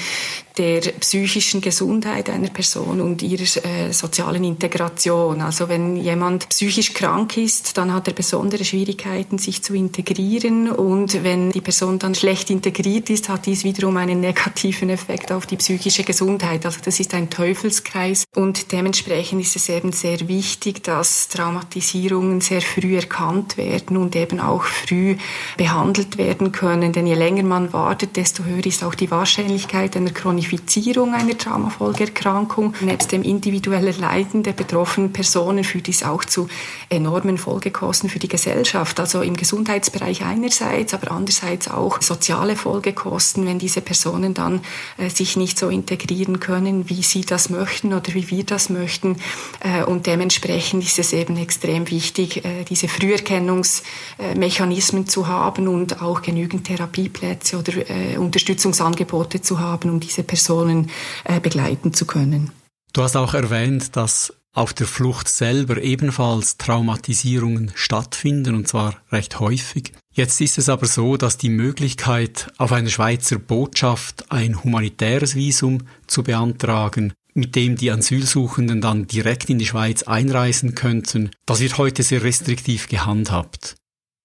der 0.58 0.80
psychischen 0.80 1.60
Gesundheit 1.60 2.28
einer 2.28 2.48
Person 2.48 3.00
und 3.00 3.22
ihrer 3.22 3.44
äh, 3.64 3.92
sozialen 3.92 4.42
Integration. 4.42 5.40
Also 5.40 5.68
wenn 5.68 5.96
jemand 5.96 6.48
psychisch 6.48 6.94
krank 6.94 7.36
ist, 7.36 7.78
dann 7.78 7.92
hat 7.94 8.08
er 8.08 8.14
besondere 8.14 8.64
Schwierigkeiten, 8.64 9.38
sich 9.38 9.62
zu 9.62 9.74
integrieren. 9.74 10.70
Und 10.70 11.22
wenn 11.22 11.52
die 11.52 11.60
Person 11.60 12.00
dann 12.00 12.16
schlecht 12.16 12.50
integriert 12.50 13.08
ist, 13.08 13.28
hat 13.28 13.46
dies 13.46 13.62
wiederum 13.62 13.96
einen 13.96 14.20
negativen 14.20 14.90
Effekt 14.90 15.30
auf 15.30 15.46
die 15.46 15.56
psychische 15.56 16.02
Gesundheit. 16.02 16.66
Also 16.66 16.80
das 16.84 16.98
ist 16.98 17.14
ein 17.14 17.30
Teufelskreis. 17.30 18.24
Und 18.34 18.72
dementsprechend 18.72 19.40
ist 19.40 19.54
es 19.54 19.68
eben 19.68 19.92
sehr 19.92 20.26
wichtig, 20.26 20.82
dass 20.82 21.28
Traumatisierungen 21.28 22.40
sehr 22.40 22.62
früh 22.62 22.96
erkannt 22.96 23.56
werden 23.56 23.96
und 23.96 24.16
eben 24.16 24.40
auch 24.40 24.64
früh 24.64 25.16
behandelt 25.56 26.18
werden 26.18 26.50
können. 26.50 26.92
Denn 26.92 27.06
je 27.06 27.14
länger 27.14 27.44
man 27.44 27.72
wartet, 27.72 28.16
desto 28.16 28.44
höher 28.44 28.66
ist 28.66 28.82
auch 28.82 28.96
die 28.96 29.10
Wahrscheinlichkeit 29.10 29.96
einer 29.96 30.10
Chronifizierung 30.10 30.47
Chronifizierung 30.48 31.14
einer 31.14 31.36
Traumafolgeerkrankung. 31.36 32.72
Nebst 32.80 33.12
dem 33.12 33.22
individuellen 33.22 34.00
Leiden 34.00 34.42
der 34.42 34.52
betroffenen 34.52 35.12
Personen 35.12 35.62
führt 35.62 35.88
dies 35.88 36.02
auch 36.02 36.24
zu 36.24 36.48
enormen 36.88 37.36
Folgekosten 37.36 38.08
für 38.08 38.18
die 38.18 38.28
Gesellschaft. 38.28 38.98
Also 38.98 39.20
im 39.20 39.36
Gesundheitsbereich 39.36 40.24
einerseits, 40.24 40.94
aber 40.94 41.10
andererseits 41.10 41.70
auch 41.70 42.00
soziale 42.00 42.56
Folgekosten, 42.56 43.46
wenn 43.46 43.58
diese 43.58 43.82
Personen 43.82 44.32
dann 44.32 44.62
äh, 44.96 45.10
sich 45.10 45.36
nicht 45.36 45.58
so 45.58 45.68
integrieren 45.68 46.40
können, 46.40 46.88
wie 46.88 47.02
sie 47.02 47.26
das 47.26 47.50
möchten 47.50 47.92
oder 47.92 48.14
wie 48.14 48.30
wir 48.30 48.44
das 48.44 48.70
möchten. 48.70 49.18
Äh, 49.60 49.84
und 49.84 50.06
dementsprechend 50.06 50.82
ist 50.82 50.98
es 50.98 51.12
eben 51.12 51.36
extrem 51.36 51.90
wichtig, 51.90 52.46
äh, 52.46 52.64
diese 52.64 52.88
Früherkennungsmechanismen 52.88 55.08
zu 55.08 55.26
haben 55.26 55.68
und 55.68 56.00
auch 56.00 56.22
genügend 56.22 56.66
Therapieplätze 56.66 57.58
oder 57.58 57.90
äh, 57.90 58.16
Unterstützungsangebote 58.16 59.42
zu 59.42 59.60
haben, 59.60 59.90
um 59.90 60.00
diese 60.00 60.22
Personen 60.22 60.37
Personen 60.38 60.88
äh, 61.24 61.40
begleiten 61.40 61.92
zu 61.92 62.06
können. 62.06 62.52
Du 62.92 63.02
hast 63.02 63.16
auch 63.16 63.34
erwähnt, 63.34 63.96
dass 63.96 64.32
auf 64.54 64.72
der 64.72 64.86
Flucht 64.86 65.28
selber 65.28 65.82
ebenfalls 65.82 66.58
Traumatisierungen 66.58 67.72
stattfinden, 67.74 68.54
und 68.54 68.68
zwar 68.68 68.94
recht 69.10 69.40
häufig. 69.40 69.92
Jetzt 70.12 70.40
ist 70.40 70.58
es 70.58 70.68
aber 70.68 70.86
so, 70.86 71.16
dass 71.16 71.38
die 71.38 71.48
Möglichkeit, 71.48 72.52
auf 72.56 72.72
einer 72.72 72.88
Schweizer 72.88 73.38
Botschaft 73.38 74.30
ein 74.30 74.62
humanitäres 74.62 75.34
Visum 75.34 75.82
zu 76.06 76.22
beantragen, 76.22 77.12
mit 77.34 77.56
dem 77.56 77.74
die 77.76 77.90
Asylsuchenden 77.90 78.80
dann 78.80 79.08
direkt 79.08 79.50
in 79.50 79.58
die 79.58 79.66
Schweiz 79.66 80.04
einreisen 80.04 80.76
könnten, 80.76 81.30
das 81.46 81.60
wird 81.60 81.78
heute 81.78 82.04
sehr 82.04 82.22
restriktiv 82.22 82.88
gehandhabt. 82.88 83.74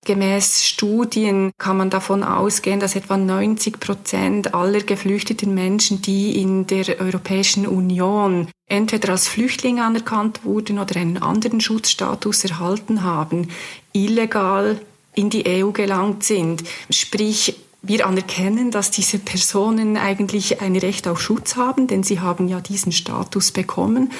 Gemäß 0.06 0.66
Studien 0.66 1.52
kann 1.58 1.78
man 1.78 1.90
davon 1.90 2.24
ausgehen, 2.24 2.82
dass 2.82 2.96
etwa 2.96 3.16
90 3.16 3.80
Prozent 3.80 4.54
aller 4.54 4.82
geflüchteten 4.82 5.54
Menschen, 5.54 6.02
die 6.02 6.42
in 6.42 6.68
der 6.68 7.00
Europäischen 7.00 7.66
Union 7.66 8.50
entweder 8.68 9.10
als 9.10 9.30
Flüchtlinge 9.30 9.84
anerkannt 9.84 10.44
wurden 10.44 10.80
oder 10.80 11.00
einen 11.00 11.18
anderen 11.18 11.62
Schutzstatus 11.62 12.44
erhalten 12.44 13.04
haben, 13.04 13.50
illegal 13.94 14.82
in 15.16 15.30
die 15.30 15.48
EU 15.48 15.72
gelangt 15.72 16.24
sind. 16.24 16.64
Sprich, 16.90 17.56
wir 17.86 18.08
anerkennen, 18.08 18.72
dass 18.72 18.92
diese 18.92 19.20
Personen 19.20 19.98
eigentlich 19.98 20.62
ein 20.62 20.78
Recht 20.78 21.06
auf 21.06 21.22
Schutz 21.22 21.58
haben, 21.58 21.86
denn 21.88 22.02
sie 22.02 22.22
haben 22.22 22.48
ja 22.48 22.62
diesen 22.62 22.94
Status 22.94 23.52
bekommen. 23.52 24.14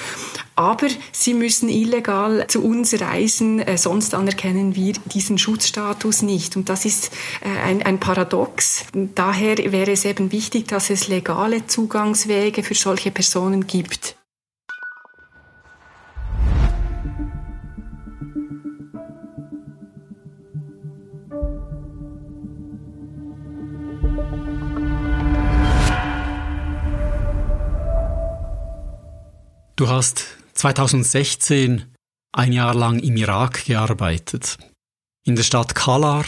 Aber 0.54 0.86
sie 1.12 1.32
müssen 1.32 1.70
illegal 1.70 2.46
zu 2.46 2.62
uns 2.62 3.00
reisen, 3.00 3.60
äh, 3.60 3.78
sonst 3.78 4.14
anerkennen 4.14 4.76
wir 4.76 4.92
diesen 5.06 5.38
Schutzstatus 5.38 6.20
nicht. 6.20 6.56
Und 6.56 6.68
das 6.68 6.84
ist 6.84 7.10
äh, 7.40 7.48
ein, 7.58 7.82
ein 7.82 7.98
Paradox. 7.98 8.84
Daher 8.92 9.56
wäre 9.72 9.92
es 9.92 10.04
eben 10.04 10.30
wichtig, 10.30 10.68
dass 10.68 10.90
es 10.90 11.08
legale 11.08 11.66
Zugangswege 11.66 12.62
für 12.62 12.74
solche 12.74 13.10
Personen 13.10 13.66
gibt. 13.66 14.14
Du 29.76 29.88
hast 29.88 30.26
2016 30.52 31.82
ein 32.30 32.52
Jahr 32.52 32.76
lang 32.76 33.00
im 33.00 33.16
Irak 33.16 33.64
gearbeitet. 33.64 34.56
In 35.24 35.34
der 35.34 35.42
Stadt 35.42 35.74
Kalar, 35.74 36.26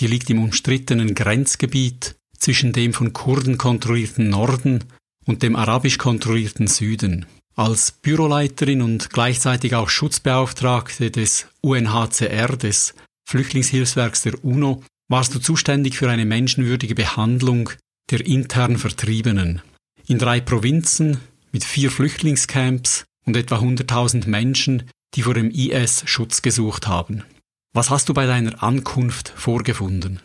die 0.00 0.08
liegt 0.08 0.28
im 0.28 0.42
umstrittenen 0.42 1.14
Grenzgebiet 1.14 2.16
zwischen 2.36 2.72
dem 2.72 2.92
von 2.92 3.12
Kurden 3.12 3.58
kontrollierten 3.58 4.28
Norden 4.28 4.82
und 5.24 5.44
dem 5.44 5.54
arabisch 5.54 5.98
kontrollierten 5.98 6.66
Süden. 6.66 7.26
Als 7.54 7.92
Büroleiterin 7.92 8.82
und 8.82 9.10
gleichzeitig 9.10 9.76
auch 9.76 9.88
Schutzbeauftragte 9.88 11.12
des 11.12 11.46
UNHCR, 11.60 12.56
des 12.56 12.94
Flüchtlingshilfswerks 13.28 14.22
der 14.22 14.44
UNO, 14.44 14.82
warst 15.06 15.32
du 15.32 15.38
zuständig 15.38 15.96
für 15.96 16.10
eine 16.10 16.24
menschenwürdige 16.24 16.96
Behandlung 16.96 17.70
der 18.10 18.26
intern 18.26 18.78
Vertriebenen. 18.78 19.62
In 20.08 20.18
drei 20.18 20.40
Provinzen 20.40 21.20
mit 21.52 21.64
vier 21.64 21.90
Flüchtlingscamps 21.90 23.04
und 23.26 23.36
etwa 23.36 23.56
100.000 23.56 24.28
Menschen, 24.28 24.88
die 25.14 25.22
vor 25.22 25.34
dem 25.34 25.50
IS 25.50 26.02
Schutz 26.06 26.42
gesucht 26.42 26.86
haben. 26.86 27.24
Was 27.72 27.90
hast 27.90 28.08
du 28.08 28.14
bei 28.14 28.26
deiner 28.26 28.62
Ankunft 28.62 29.32
vorgefunden? 29.36 30.20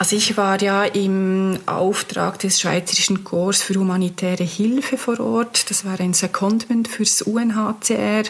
Also 0.00 0.14
ich 0.14 0.36
war 0.36 0.62
ja 0.62 0.84
im 0.84 1.58
Auftrag 1.66 2.38
des 2.38 2.60
Schweizerischen 2.60 3.24
Korps 3.24 3.62
für 3.62 3.74
humanitäre 3.74 4.44
Hilfe 4.44 4.96
vor 4.96 5.18
Ort. 5.18 5.70
Das 5.70 5.84
war 5.84 5.98
ein 5.98 6.14
Secondment 6.14 6.86
fürs 6.86 7.20
UNHCR. 7.22 8.22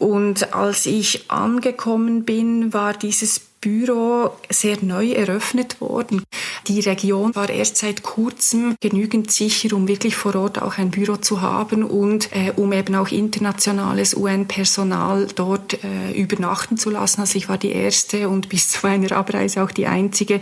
Und 0.00 0.52
als 0.52 0.84
ich 0.84 1.30
angekommen 1.30 2.24
bin, 2.24 2.72
war 2.72 2.92
dieses 2.92 3.40
Büro 3.66 4.30
sehr 4.48 4.76
neu 4.80 5.10
eröffnet 5.10 5.80
worden. 5.80 6.22
Die 6.68 6.78
Region 6.78 7.34
war 7.34 7.48
erst 7.48 7.78
seit 7.78 8.04
kurzem 8.04 8.76
genügend 8.80 9.32
sicher, 9.32 9.74
um 9.74 9.88
wirklich 9.88 10.14
vor 10.14 10.36
Ort 10.36 10.62
auch 10.62 10.78
ein 10.78 10.92
Büro 10.92 11.16
zu 11.16 11.40
haben 11.40 11.82
und 11.82 12.30
äh, 12.32 12.52
um 12.54 12.72
eben 12.72 12.94
auch 12.94 13.08
internationales 13.08 14.14
UN-Personal 14.14 15.26
dort 15.34 15.82
äh, 15.82 16.12
übernachten 16.12 16.76
zu 16.76 16.90
lassen. 16.90 17.22
Also 17.22 17.38
ich 17.38 17.48
war 17.48 17.58
die 17.58 17.72
erste 17.72 18.28
und 18.28 18.48
bis 18.48 18.68
zu 18.68 18.86
meiner 18.86 19.10
Abreise 19.10 19.64
auch 19.64 19.72
die 19.72 19.88
einzige 19.88 20.40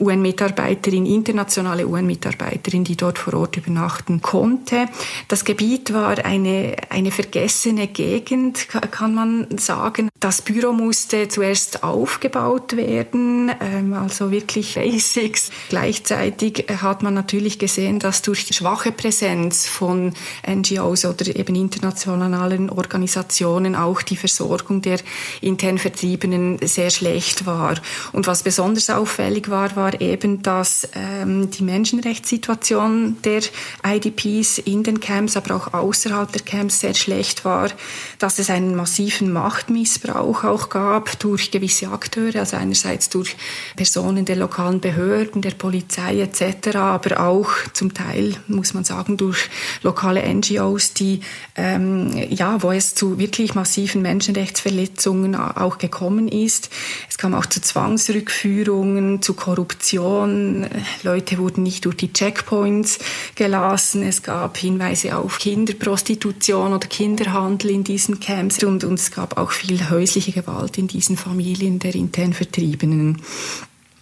UN-Mitarbeiterin, 0.00 1.06
internationale 1.06 1.86
UN-Mitarbeiterin, 1.86 2.82
die 2.82 2.96
dort 2.96 3.20
vor 3.20 3.34
Ort 3.34 3.56
übernachten 3.56 4.20
konnte. 4.20 4.88
Das 5.28 5.44
Gebiet 5.44 5.92
war 5.92 6.24
eine, 6.24 6.74
eine 6.90 7.12
vergessene 7.12 7.86
Gegend, 7.86 8.66
kann 8.90 9.14
man 9.14 9.46
sagen. 9.58 10.08
Das 10.18 10.42
Büro 10.42 10.72
musste 10.72 11.28
zuerst 11.28 11.84
aufgebaut 11.84 12.63
werden, 12.72 13.52
ähm, 13.60 13.92
also 13.92 14.30
wirklich 14.30 14.74
Basics. 14.74 15.50
Gleichzeitig 15.68 16.66
hat 16.82 17.02
man 17.02 17.14
natürlich 17.14 17.58
gesehen, 17.58 17.98
dass 17.98 18.22
durch 18.22 18.46
schwache 18.52 18.92
Präsenz 18.92 19.66
von 19.66 20.12
NGOs 20.46 21.04
oder 21.04 21.34
eben 21.34 21.54
internationalen 21.54 22.70
Organisationen 22.70 23.74
auch 23.74 24.02
die 24.02 24.16
Versorgung 24.16 24.82
der 24.82 24.98
intern 25.40 25.78
Vertriebenen 25.78 26.58
sehr 26.62 26.90
schlecht 26.90 27.46
war. 27.46 27.74
Und 28.12 28.26
was 28.26 28.42
besonders 28.42 28.90
auffällig 28.90 29.50
war, 29.50 29.76
war 29.76 30.00
eben, 30.00 30.42
dass 30.42 30.88
ähm, 30.94 31.50
die 31.50 31.62
Menschenrechtssituation 31.62 33.16
der 33.24 33.42
IDPs 33.84 34.58
in 34.58 34.82
den 34.82 35.00
Camps, 35.00 35.36
aber 35.36 35.56
auch 35.56 35.74
außerhalb 35.74 36.30
der 36.32 36.42
Camps 36.42 36.80
sehr 36.80 36.94
schlecht 36.94 37.44
war, 37.44 37.70
dass 38.18 38.38
es 38.38 38.50
einen 38.50 38.74
massiven 38.74 39.32
Machtmissbrauch 39.32 40.44
auch 40.44 40.68
gab 40.68 41.18
durch 41.18 41.50
gewisse 41.50 41.88
Akteure, 41.88 42.43
also 42.44 42.58
einerseits 42.58 43.08
durch 43.08 43.36
Personen 43.74 44.26
der 44.26 44.36
lokalen 44.36 44.80
Behörden, 44.80 45.40
der 45.40 45.52
Polizei 45.52 46.20
etc., 46.20 46.76
aber 46.76 47.20
auch 47.20 47.50
zum 47.72 47.94
Teil, 47.94 48.36
muss 48.48 48.74
man 48.74 48.84
sagen, 48.84 49.16
durch 49.16 49.48
lokale 49.82 50.22
NGOs, 50.22 50.92
die, 50.92 51.20
ähm, 51.56 52.10
ja, 52.28 52.62
wo 52.62 52.70
es 52.70 52.94
zu 52.94 53.18
wirklich 53.18 53.54
massiven 53.54 54.02
Menschenrechtsverletzungen 54.02 55.34
auch 55.34 55.78
gekommen 55.78 56.28
ist. 56.28 56.68
Es 57.08 57.16
kam 57.16 57.34
auch 57.34 57.46
zu 57.46 57.62
Zwangsrückführungen, 57.62 59.22
zu 59.22 59.32
Korruption. 59.32 60.66
Leute 61.02 61.38
wurden 61.38 61.62
nicht 61.62 61.86
durch 61.86 61.96
die 61.96 62.12
Checkpoints 62.12 62.98
gelassen. 63.36 64.02
Es 64.02 64.22
gab 64.22 64.58
Hinweise 64.58 65.16
auf 65.16 65.38
Kinderprostitution 65.38 66.74
oder 66.74 66.86
Kinderhandel 66.88 67.70
in 67.70 67.84
diesen 67.84 68.20
Camps 68.20 68.62
und, 68.62 68.84
und 68.84 68.98
es 68.98 69.10
gab 69.10 69.38
auch 69.38 69.50
viel 69.50 69.88
häusliche 69.88 70.32
Gewalt 70.32 70.76
in 70.76 70.88
diesen 70.88 71.16
Familien 71.16 71.78
der 71.78 71.94
Vertriebenen. 72.34 73.22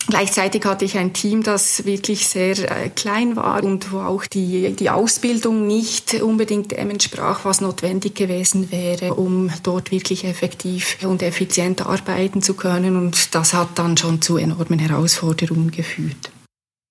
Gleichzeitig 0.08 0.64
hatte 0.64 0.84
ich 0.84 0.98
ein 0.98 1.12
Team, 1.12 1.44
das 1.44 1.84
wirklich 1.84 2.26
sehr 2.26 2.58
äh, 2.58 2.88
klein 2.88 3.36
war 3.36 3.62
und 3.62 3.92
wo 3.92 4.00
auch 4.00 4.26
die, 4.26 4.74
die 4.74 4.90
Ausbildung 4.90 5.66
nicht 5.66 6.20
unbedingt 6.20 6.72
dem 6.72 6.90
entsprach, 6.90 7.44
was 7.44 7.60
notwendig 7.60 8.16
gewesen 8.16 8.72
wäre, 8.72 9.14
um 9.14 9.50
dort 9.62 9.92
wirklich 9.92 10.24
effektiv 10.24 10.98
und 11.04 11.22
effizient 11.22 11.86
arbeiten 11.86 12.42
zu 12.42 12.54
können. 12.54 12.96
Und 12.96 13.34
das 13.34 13.54
hat 13.54 13.78
dann 13.78 13.96
schon 13.96 14.20
zu 14.20 14.36
enormen 14.36 14.80
Herausforderungen 14.80 15.70
geführt. 15.70 16.32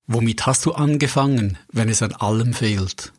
Womit 0.08 0.46
hast 0.46 0.66
du 0.66 0.72
angefangen, 0.72 1.58
wenn 1.72 1.90
es 1.90 2.02
an 2.02 2.14
allem 2.14 2.54
fehlt? 2.54 3.12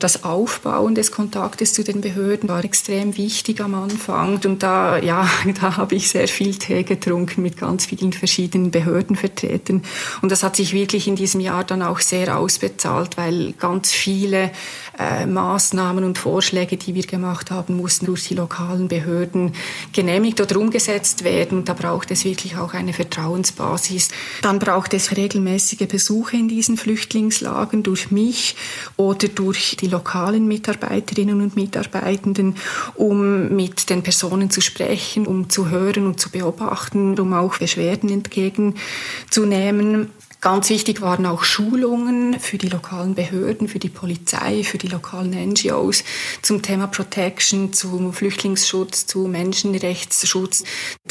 Das 0.00 0.24
Aufbauen 0.24 0.94
des 0.94 1.12
Kontaktes 1.12 1.74
zu 1.74 1.84
den 1.84 2.00
Behörden 2.00 2.48
war 2.48 2.64
extrem 2.64 3.16
wichtig 3.16 3.60
am 3.60 3.74
Anfang. 3.74 4.40
Und 4.44 4.62
da, 4.62 4.98
ja, 4.98 5.28
da 5.60 5.76
habe 5.76 5.94
ich 5.94 6.08
sehr 6.08 6.26
viel 6.26 6.56
Tee 6.56 6.82
getrunken 6.82 7.42
mit 7.42 7.58
ganz 7.58 7.86
vielen 7.86 8.12
verschiedenen 8.12 8.70
Behördenvertretern. 8.70 9.82
Und 10.22 10.32
das 10.32 10.42
hat 10.42 10.56
sich 10.56 10.72
wirklich 10.72 11.06
in 11.06 11.16
diesem 11.16 11.40
Jahr 11.40 11.64
dann 11.64 11.82
auch 11.82 12.00
sehr 12.00 12.36
ausbezahlt, 12.36 13.16
weil 13.16 13.52
ganz 13.52 13.92
viele 13.92 14.50
äh, 14.98 15.26
Maßnahmen 15.26 16.02
und 16.04 16.18
Vorschläge, 16.18 16.76
die 16.76 16.94
wir 16.94 17.06
gemacht 17.06 17.50
haben, 17.50 17.76
mussten 17.76 18.06
durch 18.06 18.26
die 18.26 18.34
lokalen 18.34 18.88
Behörden 18.88 19.52
genehmigt 19.92 20.40
oder 20.40 20.58
umgesetzt 20.58 21.24
werden. 21.24 21.58
Und 21.58 21.68
da 21.68 21.74
braucht 21.74 22.10
es 22.10 22.24
wirklich 22.24 22.56
auch 22.56 22.72
eine 22.72 22.94
Vertrauensbasis. 22.94 24.08
Dann 24.40 24.58
braucht 24.58 24.94
es 24.94 25.16
regelmäßige 25.16 25.86
Besuche 25.86 26.36
in 26.36 26.48
diesen 26.48 26.78
Flüchtlingslagen 26.78 27.82
durch 27.82 28.10
mich 28.10 28.56
oder 28.96 29.28
durch 29.28 29.76
die 29.78 29.89
lokalen 29.90 30.48
Mitarbeiterinnen 30.48 31.40
und 31.40 31.56
Mitarbeitenden, 31.56 32.56
um 32.94 33.54
mit 33.54 33.90
den 33.90 34.02
Personen 34.02 34.50
zu 34.50 34.60
sprechen, 34.60 35.26
um 35.26 35.50
zu 35.50 35.68
hören 35.68 36.06
und 36.06 36.20
zu 36.20 36.30
beobachten, 36.30 37.18
um 37.18 37.32
auch 37.32 37.58
Beschwerden 37.58 38.10
entgegenzunehmen. 38.10 40.10
Ganz 40.40 40.70
wichtig 40.70 41.02
waren 41.02 41.26
auch 41.26 41.44
Schulungen 41.44 42.40
für 42.40 42.56
die 42.56 42.68
lokalen 42.68 43.14
Behörden, 43.14 43.68
für 43.68 43.78
die 43.78 43.90
Polizei, 43.90 44.64
für 44.64 44.78
die 44.78 44.86
lokalen 44.86 45.32
NGOs 45.32 46.02
zum 46.40 46.62
Thema 46.62 46.86
Protection, 46.86 47.74
zum 47.74 48.14
Flüchtlingsschutz, 48.14 49.04
zu 49.04 49.28
Menschenrechtsschutz, 49.28 50.64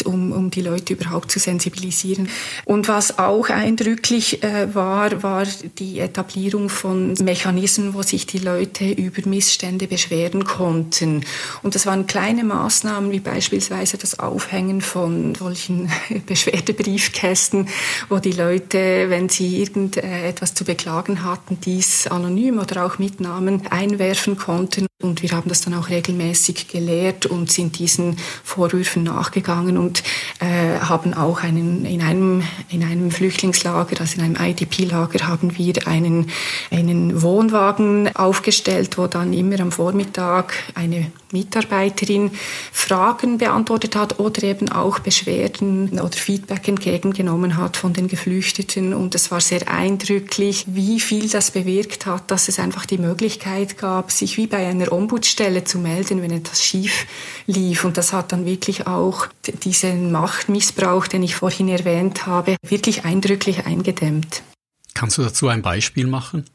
um, 0.05 0.31
um 0.31 0.49
die 0.49 0.61
Leute 0.61 0.93
überhaupt 0.93 1.29
zu 1.29 1.37
sensibilisieren. 1.37 2.27
Und 2.65 2.87
was 2.87 3.19
auch 3.19 3.49
eindrücklich 3.49 4.41
äh, 4.41 4.73
war, 4.73 5.21
war 5.21 5.45
die 5.77 5.99
Etablierung 5.99 6.69
von 6.69 7.13
Mechanismen, 7.21 7.93
wo 7.93 8.01
sich 8.01 8.25
die 8.25 8.39
Leute 8.39 8.89
über 8.89 9.27
Missstände 9.29 9.85
beschweren 9.85 10.43
konnten. 10.43 11.23
Und 11.61 11.75
das 11.75 11.85
waren 11.85 12.07
kleine 12.07 12.43
Maßnahmen, 12.43 13.11
wie 13.11 13.19
beispielsweise 13.19 13.99
das 13.99 14.17
Aufhängen 14.17 14.81
von 14.81 15.35
solchen 15.35 15.91
Beschwerdebriefkästen, 16.25 17.67
wo 18.09 18.17
die 18.17 18.31
Leute, 18.31 19.05
wenn 19.09 19.18
wenn 19.19 19.27
sie 19.27 19.59
irgendetwas 19.59 20.53
zu 20.53 20.63
beklagen 20.63 21.25
hatten, 21.25 21.59
dies 21.59 22.07
anonym 22.07 22.57
oder 22.57 22.85
auch 22.85 22.99
mit 22.99 23.19
Namen 23.19 23.67
einwerfen 23.67 24.37
konnten. 24.37 24.87
Und 25.01 25.21
wir 25.21 25.31
haben 25.31 25.49
das 25.49 25.61
dann 25.61 25.73
auch 25.73 25.89
regelmäßig 25.89 26.69
gelehrt 26.69 27.25
und 27.25 27.51
sind 27.51 27.79
diesen 27.79 28.17
Vorwürfen 28.43 29.03
nachgegangen 29.03 29.77
und 29.77 30.03
äh, 30.39 30.79
haben 30.79 31.13
auch 31.13 31.41
einen, 31.41 31.85
in, 31.85 32.01
einem, 32.01 32.43
in 32.69 32.83
einem 32.83 33.11
Flüchtlingslager, 33.11 33.99
also 33.99 34.17
in 34.17 34.23
einem 34.23 34.35
IDP-Lager, 34.35 35.27
haben 35.27 35.57
wir 35.57 35.87
einen, 35.87 36.29
einen 36.71 37.21
Wohnwagen 37.21 38.13
aufgestellt, 38.15 38.97
wo 38.97 39.07
dann 39.07 39.33
immer 39.33 39.59
am 39.61 39.71
Vormittag 39.71 40.53
eine 40.75 41.11
Mitarbeiterin 41.31 42.31
Fragen 42.71 43.37
beantwortet 43.37 43.95
hat 43.95 44.19
oder 44.19 44.43
eben 44.43 44.69
auch 44.69 44.99
Beschwerden 44.99 45.99
oder 45.99 46.17
Feedback 46.17 46.67
entgegengenommen 46.67 47.55
hat 47.55 47.77
von 47.77 47.93
den 47.93 48.07
Geflüchteten. 48.07 48.93
Und 48.93 49.08
es 49.15 49.31
war 49.31 49.41
sehr 49.41 49.67
eindrücklich, 49.69 50.65
wie 50.67 50.99
viel 50.99 51.29
das 51.29 51.51
bewirkt 51.51 52.05
hat, 52.05 52.31
dass 52.31 52.47
es 52.47 52.59
einfach 52.59 52.85
die 52.85 52.97
Möglichkeit 52.97 53.77
gab, 53.77 54.11
sich 54.11 54.37
wie 54.37 54.47
bei 54.47 54.67
einer 54.67 54.91
Ombudsstelle 54.91 55.63
zu 55.63 55.79
melden, 55.79 56.21
wenn 56.21 56.31
etwas 56.31 56.63
schief 56.63 57.05
lief. 57.47 57.83
Und 57.83 57.97
das 57.97 58.13
hat 58.13 58.31
dann 58.31 58.45
wirklich 58.45 58.87
auch 58.87 59.27
diesen 59.63 60.11
Machtmissbrauch, 60.11 61.07
den 61.07 61.23
ich 61.23 61.35
vorhin 61.35 61.69
erwähnt 61.69 62.25
habe, 62.25 62.55
wirklich 62.67 63.05
eindrücklich 63.05 63.65
eingedämmt. 63.65 64.43
Kannst 64.93 65.17
du 65.17 65.21
dazu 65.21 65.47
ein 65.47 65.61
Beispiel 65.61 66.07
machen? 66.07 66.45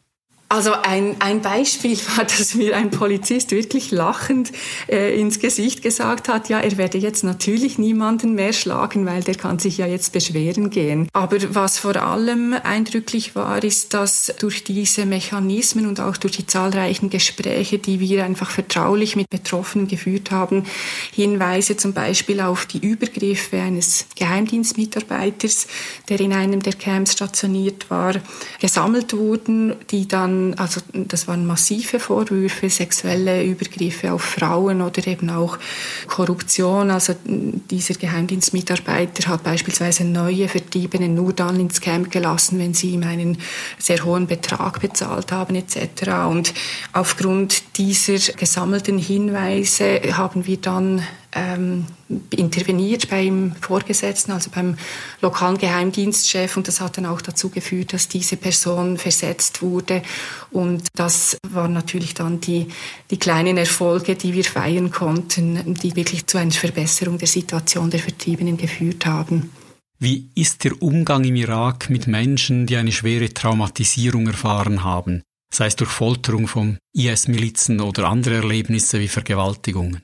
Also 0.48 0.72
ein, 0.72 1.16
ein 1.20 1.40
Beispiel 1.40 1.96
war, 2.16 2.24
dass 2.24 2.54
mir 2.54 2.76
ein 2.76 2.90
Polizist 2.90 3.50
wirklich 3.50 3.90
lachend 3.90 4.52
äh, 4.88 5.18
ins 5.18 5.40
Gesicht 5.40 5.82
gesagt 5.82 6.28
hat, 6.28 6.48
ja, 6.48 6.60
er 6.60 6.76
werde 6.76 6.98
jetzt 6.98 7.24
natürlich 7.24 7.78
niemanden 7.78 8.34
mehr 8.34 8.52
schlagen, 8.52 9.06
weil 9.06 9.22
der 9.22 9.34
kann 9.34 9.58
sich 9.58 9.78
ja 9.78 9.86
jetzt 9.86 10.12
beschweren 10.12 10.70
gehen. 10.70 11.08
Aber 11.12 11.38
was 11.54 11.78
vor 11.78 11.96
allem 11.96 12.54
eindrücklich 12.62 13.34
war, 13.34 13.64
ist, 13.64 13.94
dass 13.94 14.32
durch 14.38 14.64
diese 14.64 15.06
Mechanismen 15.06 15.86
und 15.86 15.98
auch 16.00 16.16
durch 16.16 16.36
die 16.36 16.46
zahlreichen 16.46 17.10
Gespräche, 17.10 17.78
die 17.78 17.98
wir 17.98 18.24
einfach 18.24 18.50
vertraulich 18.50 19.16
mit 19.16 19.30
Betroffenen 19.30 19.88
geführt 19.88 20.30
haben, 20.30 20.64
Hinweise 21.12 21.76
zum 21.76 21.94
Beispiel 21.94 22.40
auf 22.40 22.66
die 22.66 22.78
Übergriffe 22.78 23.60
eines 23.60 24.06
Geheimdienstmitarbeiters, 24.16 25.66
der 26.08 26.20
in 26.20 26.32
einem 26.32 26.62
der 26.62 26.74
Camps 26.74 27.12
stationiert 27.12 27.90
war, 27.90 28.14
gesammelt 28.60 29.16
wurden, 29.16 29.74
die 29.90 30.06
dann 30.06 30.33
also 30.56 30.80
das 30.92 31.28
waren 31.28 31.46
massive 31.46 32.00
Vorwürfe, 32.00 32.68
sexuelle 32.70 33.44
Übergriffe 33.44 34.12
auf 34.12 34.22
Frauen 34.22 34.80
oder 34.82 35.06
eben 35.06 35.30
auch 35.30 35.58
Korruption. 36.06 36.90
Also 36.90 37.14
dieser 37.24 37.94
Geheimdienstmitarbeiter 37.94 39.28
hat 39.28 39.42
beispielsweise 39.42 40.04
neue 40.04 40.48
Vertriebene 40.48 41.08
nur 41.08 41.32
dann 41.32 41.60
ins 41.60 41.80
Camp 41.80 42.10
gelassen, 42.10 42.58
wenn 42.58 42.74
sie 42.74 42.90
ihm 42.90 43.02
einen 43.02 43.38
sehr 43.78 44.04
hohen 44.04 44.26
Betrag 44.26 44.80
bezahlt 44.80 45.32
haben 45.32 45.54
etc. 45.54 46.10
Und 46.28 46.54
aufgrund 46.92 47.76
dieser 47.78 48.32
gesammelten 48.32 48.98
Hinweise 48.98 50.00
haben 50.16 50.46
wir 50.46 50.58
dann 50.58 51.02
ähm, 51.34 51.86
interveniert 52.30 53.08
beim 53.10 53.54
Vorgesetzten, 53.60 54.32
also 54.32 54.50
beim 54.50 54.76
lokalen 55.20 55.58
Geheimdienstchef. 55.58 56.56
Und 56.56 56.68
das 56.68 56.80
hat 56.80 56.96
dann 56.96 57.06
auch 57.06 57.20
dazu 57.20 57.50
geführt, 57.50 57.92
dass 57.92 58.08
diese 58.08 58.36
Person 58.36 58.98
versetzt 58.98 59.62
wurde. 59.62 60.02
Und 60.50 60.88
das 60.94 61.36
waren 61.48 61.72
natürlich 61.72 62.14
dann 62.14 62.40
die, 62.40 62.68
die 63.10 63.18
kleinen 63.18 63.56
Erfolge, 63.56 64.14
die 64.14 64.32
wir 64.32 64.44
feiern 64.44 64.90
konnten, 64.90 65.74
die 65.74 65.96
wirklich 65.96 66.26
zu 66.26 66.38
einer 66.38 66.52
Verbesserung 66.52 67.18
der 67.18 67.28
Situation 67.28 67.90
der 67.90 68.00
Vertriebenen 68.00 68.56
geführt 68.56 69.06
haben. 69.06 69.50
Wie 69.98 70.28
ist 70.34 70.64
der 70.64 70.80
Umgang 70.82 71.24
im 71.24 71.36
Irak 71.36 71.88
mit 71.88 72.06
Menschen, 72.06 72.66
die 72.66 72.76
eine 72.76 72.92
schwere 72.92 73.32
Traumatisierung 73.32 74.26
erfahren 74.26 74.84
haben, 74.84 75.22
sei 75.52 75.66
es 75.66 75.76
durch 75.76 75.90
Folterung 75.90 76.46
von 76.46 76.78
IS-Milizen 76.94 77.80
oder 77.80 78.08
andere 78.08 78.36
Erlebnisse 78.36 79.00
wie 79.00 79.08
Vergewaltigungen? 79.08 80.02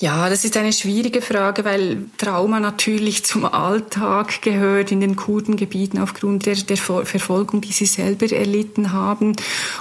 Ja, 0.00 0.30
das 0.30 0.44
ist 0.44 0.56
eine 0.56 0.72
schwierige 0.72 1.20
Frage, 1.20 1.64
weil 1.64 2.04
Trauma 2.18 2.60
natürlich 2.60 3.24
zum 3.24 3.44
Alltag 3.44 4.42
gehört 4.42 4.92
in 4.92 5.00
den 5.00 5.16
Kurdengebieten 5.16 5.98
aufgrund 5.98 6.46
der, 6.46 6.54
der 6.54 6.76
Verfolgung, 6.76 7.62
die 7.62 7.72
sie 7.72 7.86
selber 7.86 8.30
erlitten 8.30 8.92
haben 8.92 9.34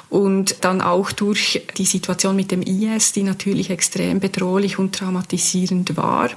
und 0.10 0.64
dann 0.66 0.82
auch 0.82 1.12
durch 1.12 1.62
die 1.78 1.86
Situation 1.86 2.36
mit 2.36 2.50
dem 2.50 2.64
IS, 2.64 3.12
die 3.12 3.22
natürlich 3.22 3.70
extrem 3.70 4.20
bedrohlich 4.20 4.80
und 4.80 4.96
traumatisierend 4.96 5.98
war. 5.98 6.32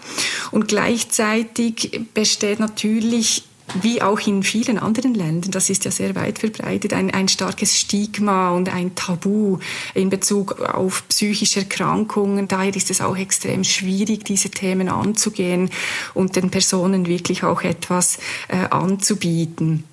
Und 0.50 0.68
gleichzeitig 0.68 2.02
besteht 2.12 2.60
natürlich 2.60 3.44
wie 3.82 4.02
auch 4.02 4.20
in 4.26 4.42
vielen 4.42 4.78
anderen 4.78 5.14
Ländern, 5.14 5.50
das 5.50 5.70
ist 5.70 5.84
ja 5.84 5.90
sehr 5.90 6.14
weit 6.14 6.38
verbreitet, 6.38 6.92
ein, 6.92 7.10
ein 7.10 7.28
starkes 7.28 7.78
Stigma 7.78 8.50
und 8.50 8.68
ein 8.72 8.94
Tabu 8.94 9.58
in 9.94 10.10
Bezug 10.10 10.60
auf 10.60 11.06
psychische 11.08 11.60
Erkrankungen. 11.60 12.48
Daher 12.48 12.74
ist 12.74 12.90
es 12.90 13.00
auch 13.00 13.16
extrem 13.16 13.64
schwierig, 13.64 14.24
diese 14.24 14.50
Themen 14.50 14.88
anzugehen 14.88 15.70
und 16.14 16.36
den 16.36 16.50
Personen 16.50 17.06
wirklich 17.06 17.44
auch 17.44 17.62
etwas 17.62 18.18
äh, 18.48 18.56
anzubieten. 18.70 19.84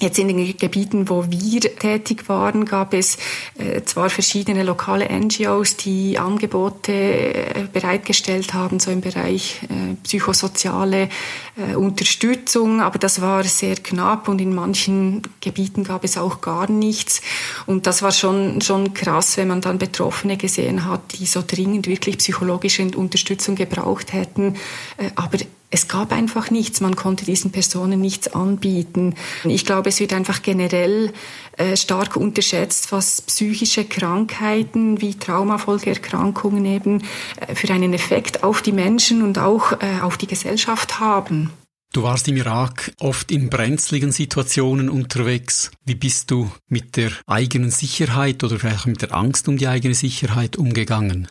Jetzt 0.00 0.18
in 0.18 0.28
den 0.28 0.56
Gebieten, 0.56 1.10
wo 1.10 1.26
wir 1.28 1.60
tätig 1.60 2.26
waren, 2.30 2.64
gab 2.64 2.94
es 2.94 3.18
äh, 3.58 3.82
zwar 3.82 4.08
verschiedene 4.08 4.62
lokale 4.62 5.06
NGOs, 5.10 5.76
die 5.76 6.18
Angebote 6.18 6.92
äh, 6.92 7.66
bereitgestellt 7.70 8.54
haben, 8.54 8.80
so 8.80 8.90
im 8.90 9.02
Bereich 9.02 9.60
äh, 9.64 9.96
psychosoziale 10.02 11.10
äh, 11.56 11.74
Unterstützung, 11.74 12.80
aber 12.80 12.98
das 12.98 13.20
war 13.20 13.44
sehr 13.44 13.74
knapp 13.74 14.28
und 14.28 14.40
in 14.40 14.54
manchen 14.54 15.20
Gebieten 15.42 15.84
gab 15.84 16.02
es 16.02 16.16
auch 16.16 16.40
gar 16.40 16.70
nichts. 16.70 17.20
Und 17.66 17.86
das 17.86 18.00
war 18.00 18.12
schon, 18.12 18.62
schon 18.62 18.94
krass, 18.94 19.36
wenn 19.36 19.48
man 19.48 19.60
dann 19.60 19.76
Betroffene 19.76 20.38
gesehen 20.38 20.86
hat, 20.86 21.18
die 21.18 21.26
so 21.26 21.42
dringend 21.46 21.86
wirklich 21.86 22.16
psychologische 22.16 22.84
Unterstützung 22.96 23.54
gebraucht 23.54 24.14
hätten, 24.14 24.54
äh, 24.96 25.10
aber 25.14 25.36
es 25.70 25.86
gab 25.86 26.12
einfach 26.12 26.50
nichts, 26.50 26.80
man 26.80 26.96
konnte 26.96 27.24
diesen 27.24 27.52
Personen 27.52 28.00
nichts 28.00 28.28
anbieten. 28.28 29.14
Ich 29.44 29.64
glaube, 29.64 29.88
es 29.90 30.00
wird 30.00 30.12
einfach 30.12 30.42
generell 30.42 31.12
äh, 31.56 31.76
stark 31.76 32.16
unterschätzt, 32.16 32.90
was 32.90 33.22
psychische 33.22 33.84
Krankheiten 33.84 35.00
wie 35.00 35.14
Traumafolgeerkrankungen 35.14 36.64
eben 36.64 37.04
äh, 37.36 37.54
für 37.54 37.72
einen 37.72 37.94
Effekt 37.94 38.42
auf 38.42 38.62
die 38.62 38.72
Menschen 38.72 39.22
und 39.22 39.38
auch 39.38 39.72
äh, 39.80 40.00
auf 40.02 40.16
die 40.16 40.26
Gesellschaft 40.26 40.98
haben. 40.98 41.50
Du 41.92 42.04
warst 42.04 42.28
im 42.28 42.36
Irak 42.36 42.92
oft 43.00 43.32
in 43.32 43.50
brenzligen 43.50 44.12
Situationen 44.12 44.88
unterwegs. 44.88 45.72
Wie 45.84 45.96
bist 45.96 46.30
du 46.30 46.50
mit 46.68 46.96
der 46.96 47.10
eigenen 47.26 47.72
Sicherheit 47.72 48.44
oder 48.44 48.60
vielleicht 48.60 48.86
mit 48.86 49.02
der 49.02 49.12
Angst 49.12 49.48
um 49.48 49.58
die 49.58 49.66
eigene 49.66 49.94
Sicherheit 49.94 50.56
umgegangen? 50.56 51.26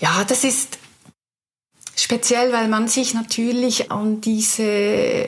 Ja, 0.00 0.24
das 0.24 0.44
ist 0.44 0.78
Speziell, 1.96 2.52
weil 2.52 2.68
man 2.68 2.88
sich 2.88 3.14
natürlich 3.14 3.92
an 3.92 4.20
diese 4.20 5.24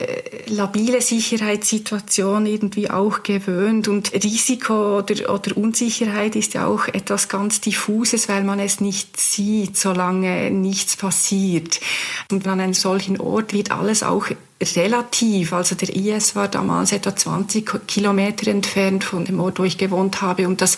labile 0.47 0.99
Sicherheitssituation 1.01 2.45
irgendwie 2.45 2.89
auch 2.89 3.23
gewöhnt. 3.23 3.87
Und 3.87 4.11
Risiko 4.13 4.97
oder, 4.97 5.33
oder 5.33 5.55
Unsicherheit 5.55 6.35
ist 6.35 6.55
ja 6.55 6.67
auch 6.67 6.87
etwas 6.89 7.29
ganz 7.29 7.61
Diffuses, 7.61 8.27
weil 8.27 8.43
man 8.43 8.59
es 8.59 8.81
nicht 8.81 9.17
sieht, 9.17 9.77
solange 9.77 10.51
nichts 10.51 10.97
passiert. 10.97 11.79
Und 12.31 12.45
an 12.47 12.59
einem 12.59 12.73
solchen 12.73 13.19
Ort 13.19 13.53
wird 13.53 13.71
alles 13.71 14.03
auch 14.03 14.27
relativ. 14.61 15.53
Also 15.53 15.75
der 15.75 15.95
IS 15.95 16.35
war 16.35 16.47
damals 16.47 16.91
etwa 16.91 17.15
20 17.15 17.87
Kilometer 17.87 18.49
entfernt 18.49 19.03
von 19.03 19.25
dem 19.25 19.39
Ort, 19.39 19.59
wo 19.59 19.63
ich 19.63 19.77
gewohnt 19.77 20.21
habe. 20.21 20.47
Und 20.47 20.61
das 20.61 20.77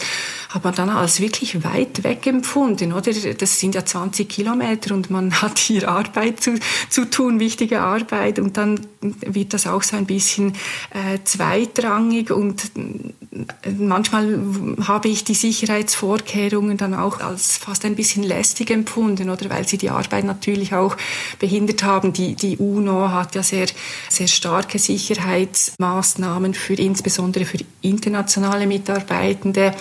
hat 0.49 0.63
man 0.63 0.75
dann 0.75 0.89
als 0.89 1.21
wirklich 1.21 1.63
weit 1.63 2.03
weg 2.03 2.27
empfunden, 2.27 2.93
oder? 2.93 3.11
Das 3.11 3.59
sind 3.59 3.75
ja 3.75 3.85
20 3.85 4.27
Kilometer 4.27 4.93
und 4.93 5.09
man 5.09 5.31
hat 5.41 5.59
hier 5.59 5.87
Arbeit 5.87 6.41
zu, 6.41 6.55
zu 6.89 7.05
tun, 7.05 7.39
wichtige 7.39 7.81
Arbeit. 7.81 8.39
Und 8.39 8.57
dann 8.57 8.81
wird 9.01 9.53
das 9.53 9.65
auch 9.67 9.83
so 9.83 9.95
ein 9.95 10.05
bisschen 10.05 10.53
äh, 10.91 11.19
zweitrangig 11.23 12.31
und 12.31 12.71
äh, 12.75 13.71
manchmal 13.77 14.39
habe 14.87 15.07
ich 15.07 15.23
die 15.23 15.35
Sicherheitsvorkehrungen 15.35 16.77
dann 16.77 16.93
auch 16.93 17.19
als 17.19 17.57
fast 17.57 17.85
ein 17.85 17.95
bisschen 17.95 18.23
lästig 18.23 18.71
empfunden, 18.71 19.29
oder? 19.29 19.49
Weil 19.49 19.67
sie 19.67 19.77
die 19.77 19.89
Arbeit 19.89 20.25
natürlich 20.25 20.73
auch 20.73 20.97
behindert 21.39 21.83
haben. 21.83 22.13
Die, 22.13 22.35
die 22.35 22.57
UNO 22.57 23.09
hat 23.11 23.35
ja 23.35 23.43
sehr 23.43 23.67
sehr 24.09 24.27
starke 24.27 24.79
Sicherheitsmaßnahmen 24.79 26.53
für 26.53 26.73
insbesondere 26.73 27.45
für 27.45 27.59
internationale 27.81 28.67
Mitarbeitende. 28.67 29.73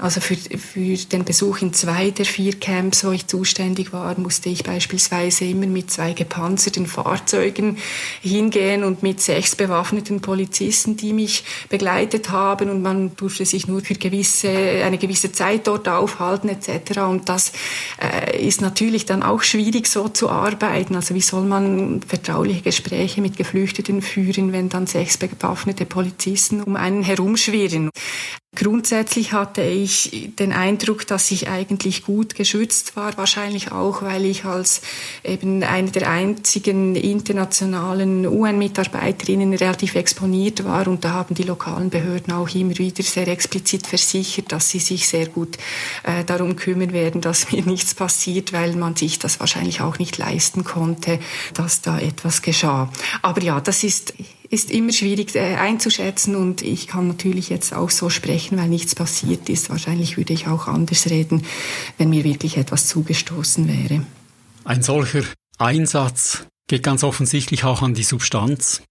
Also 0.00 0.20
für, 0.20 0.36
für 0.36 0.96
den 0.96 1.24
Besuch 1.24 1.60
in 1.60 1.74
zwei 1.74 2.10
der 2.10 2.24
vier 2.24 2.58
Camps, 2.58 3.04
wo 3.04 3.10
ich 3.10 3.26
zuständig 3.26 3.92
war, 3.92 4.18
musste 4.18 4.48
ich 4.48 4.64
beispielsweise 4.64 5.44
immer 5.44 5.66
mit 5.66 5.90
zwei 5.90 6.14
gepanzerten 6.14 6.86
Fahrzeugen 6.86 7.76
hingehen 8.22 8.82
und 8.82 9.02
mit 9.02 9.20
sechs 9.20 9.54
bewaffneten 9.54 10.22
Polizisten, 10.22 10.96
die 10.96 11.12
mich 11.12 11.44
begleitet 11.68 12.30
haben 12.30 12.70
und 12.70 12.80
man 12.80 13.14
durfte 13.16 13.44
sich 13.44 13.68
nur 13.68 13.82
für 13.82 13.94
gewisse, 13.94 14.48
eine 14.48 14.96
gewisse 14.96 15.32
Zeit 15.32 15.66
dort 15.66 15.86
aufhalten 15.86 16.48
etc. 16.48 17.00
Und 17.00 17.28
das 17.28 17.52
äh, 18.00 18.40
ist 18.46 18.62
natürlich 18.62 19.04
dann 19.04 19.22
auch 19.22 19.42
schwierig 19.42 19.86
so 19.86 20.08
zu 20.08 20.30
arbeiten. 20.30 20.96
Also 20.96 21.14
wie 21.14 21.20
soll 21.20 21.44
man 21.44 22.00
vertrauliche 22.02 22.62
Gespräche 22.62 23.20
mit 23.20 23.36
Geflüchteten 23.36 24.00
führen, 24.00 24.52
wenn 24.52 24.70
dann 24.70 24.86
sechs 24.86 25.18
bewaffnete 25.18 25.84
Polizisten 25.84 26.62
um 26.62 26.76
einen 26.76 27.02
herumschwirren? 27.02 27.90
Grundsätzlich 28.56 29.32
hatte 29.32 29.62
ich 29.62 30.32
den 30.40 30.52
Eindruck, 30.52 31.06
dass 31.06 31.30
ich 31.30 31.48
eigentlich 31.48 32.04
gut 32.04 32.34
geschützt 32.34 32.96
war, 32.96 33.16
wahrscheinlich 33.16 33.70
auch, 33.70 34.02
weil 34.02 34.24
ich 34.24 34.44
als 34.44 34.82
eben 35.22 35.62
eine 35.62 35.92
der 35.92 36.10
einzigen 36.10 36.96
internationalen 36.96 38.26
UN-Mitarbeiterinnen 38.26 39.54
relativ 39.54 39.94
exponiert 39.94 40.64
war 40.64 40.88
und 40.88 41.04
da 41.04 41.10
haben 41.10 41.36
die 41.36 41.44
lokalen 41.44 41.90
Behörden 41.90 42.32
auch 42.32 42.52
immer 42.52 42.76
wieder 42.76 43.04
sehr 43.04 43.28
explizit 43.28 43.86
versichert, 43.86 44.50
dass 44.50 44.68
sie 44.68 44.80
sich 44.80 45.06
sehr 45.06 45.28
gut 45.28 45.56
äh, 46.02 46.24
darum 46.24 46.56
kümmern 46.56 46.92
werden, 46.92 47.20
dass 47.20 47.52
mir 47.52 47.62
nichts 47.62 47.94
passiert, 47.94 48.52
weil 48.52 48.74
man 48.74 48.96
sich 48.96 49.20
das 49.20 49.38
wahrscheinlich 49.38 49.80
auch 49.80 50.00
nicht 50.00 50.18
leisten 50.18 50.64
konnte, 50.64 51.20
dass 51.54 51.82
da 51.82 52.00
etwas 52.00 52.42
geschah. 52.42 52.90
Aber 53.22 53.40
ja, 53.42 53.60
das 53.60 53.84
ist 53.84 54.12
ist 54.50 54.70
immer 54.70 54.92
schwierig 54.92 55.34
äh, 55.36 55.54
einzuschätzen 55.54 56.34
und 56.34 56.62
ich 56.62 56.88
kann 56.88 57.06
natürlich 57.06 57.48
jetzt 57.48 57.72
auch 57.72 57.90
so 57.90 58.10
sprechen, 58.10 58.58
weil 58.58 58.68
nichts 58.68 58.96
passiert 58.96 59.48
ist. 59.48 59.70
Wahrscheinlich 59.70 60.16
würde 60.16 60.32
ich 60.32 60.48
auch 60.48 60.66
anders 60.66 61.08
reden, 61.08 61.44
wenn 61.98 62.10
mir 62.10 62.24
wirklich 62.24 62.56
etwas 62.56 62.88
zugestoßen 62.88 63.68
wäre. 63.68 64.04
Ein 64.64 64.82
solcher 64.82 65.22
Einsatz 65.58 66.46
geht 66.66 66.82
ganz 66.82 67.04
offensichtlich 67.04 67.64
auch 67.64 67.82
an 67.82 67.94
die 67.94 68.02
Substanz. 68.02 68.82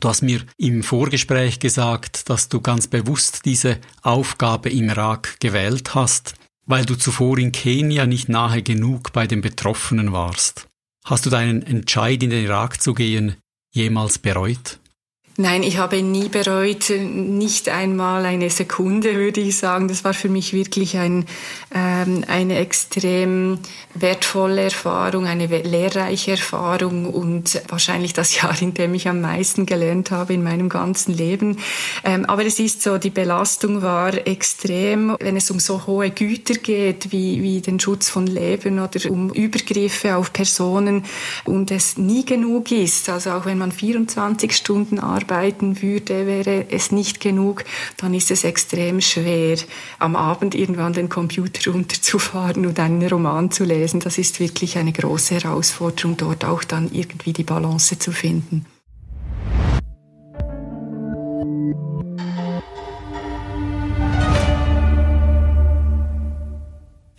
Du 0.00 0.08
hast 0.08 0.22
mir 0.22 0.44
im 0.58 0.82
Vorgespräch 0.82 1.60
gesagt, 1.60 2.28
dass 2.28 2.48
du 2.48 2.60
ganz 2.60 2.88
bewusst 2.88 3.44
diese 3.44 3.78
Aufgabe 4.02 4.68
im 4.68 4.88
Irak 4.88 5.36
gewählt 5.38 5.94
hast, 5.94 6.34
weil 6.66 6.84
du 6.84 6.96
zuvor 6.96 7.38
in 7.38 7.52
Kenia 7.52 8.06
nicht 8.06 8.28
nahe 8.28 8.62
genug 8.62 9.12
bei 9.12 9.28
den 9.28 9.40
Betroffenen 9.40 10.12
warst. 10.12 10.66
Hast 11.04 11.24
du 11.24 11.30
deinen 11.30 11.62
Entscheid 11.62 12.20
in 12.22 12.30
den 12.30 12.44
Irak 12.44 12.82
zu 12.82 12.94
gehen 12.94 13.36
jemals 13.72 14.18
bereut? 14.18 14.80
Nein, 15.36 15.64
ich 15.64 15.78
habe 15.78 16.00
nie 16.00 16.28
bereut, 16.28 16.90
nicht 16.90 17.68
einmal 17.68 18.24
eine 18.24 18.50
Sekunde, 18.50 19.16
würde 19.16 19.40
ich 19.40 19.56
sagen. 19.58 19.88
Das 19.88 20.04
war 20.04 20.14
für 20.14 20.28
mich 20.28 20.52
wirklich 20.52 20.96
ein, 20.96 21.26
ähm, 21.74 22.22
eine 22.28 22.58
extrem 22.58 23.58
wertvolle 23.94 24.62
Erfahrung, 24.62 25.26
eine 25.26 25.46
lehrreiche 25.48 26.32
Erfahrung 26.32 27.06
und 27.06 27.60
wahrscheinlich 27.66 28.12
das 28.12 28.36
Jahr, 28.40 28.54
in 28.62 28.74
dem 28.74 28.94
ich 28.94 29.08
am 29.08 29.22
meisten 29.22 29.66
gelernt 29.66 30.12
habe 30.12 30.34
in 30.34 30.44
meinem 30.44 30.68
ganzen 30.68 31.12
Leben. 31.12 31.58
Ähm, 32.04 32.26
aber 32.26 32.46
es 32.46 32.60
ist 32.60 32.82
so, 32.82 32.98
die 32.98 33.10
Belastung 33.10 33.82
war 33.82 34.14
extrem, 34.28 35.16
wenn 35.18 35.36
es 35.36 35.50
um 35.50 35.58
so 35.58 35.84
hohe 35.88 36.10
Güter 36.10 36.54
geht, 36.54 37.10
wie, 37.10 37.42
wie 37.42 37.60
den 37.60 37.80
Schutz 37.80 38.08
von 38.08 38.28
Leben 38.28 38.78
oder 38.78 39.10
um 39.10 39.30
Übergriffe 39.30 40.14
auf 40.14 40.32
Personen 40.32 41.04
und 41.44 41.72
es 41.72 41.98
nie 41.98 42.24
genug 42.24 42.70
ist. 42.70 43.08
Also 43.08 43.32
auch 43.32 43.46
wenn 43.46 43.58
man 43.58 43.72
24 43.72 44.54
Stunden 44.54 45.00
arbeitet, 45.00 45.23
arbeiten 45.24 45.80
würde, 45.80 46.26
wäre 46.26 46.66
es 46.70 46.92
nicht 46.92 47.20
genug, 47.20 47.64
dann 47.96 48.14
ist 48.14 48.30
es 48.30 48.44
extrem 48.44 49.00
schwer, 49.00 49.56
am 49.98 50.16
Abend 50.16 50.54
irgendwann 50.54 50.92
den 50.92 51.08
Computer 51.08 51.70
runterzufahren 51.72 52.66
und 52.66 52.78
einen 52.78 53.06
Roman 53.06 53.50
zu 53.50 53.64
lesen. 53.64 54.00
Das 54.00 54.18
ist 54.18 54.40
wirklich 54.40 54.76
eine 54.76 54.92
große 54.92 55.36
Herausforderung, 55.36 56.16
dort 56.16 56.44
auch 56.44 56.64
dann 56.64 56.90
irgendwie 56.92 57.32
die 57.32 57.44
Balance 57.44 57.98
zu 57.98 58.12
finden. 58.12 58.66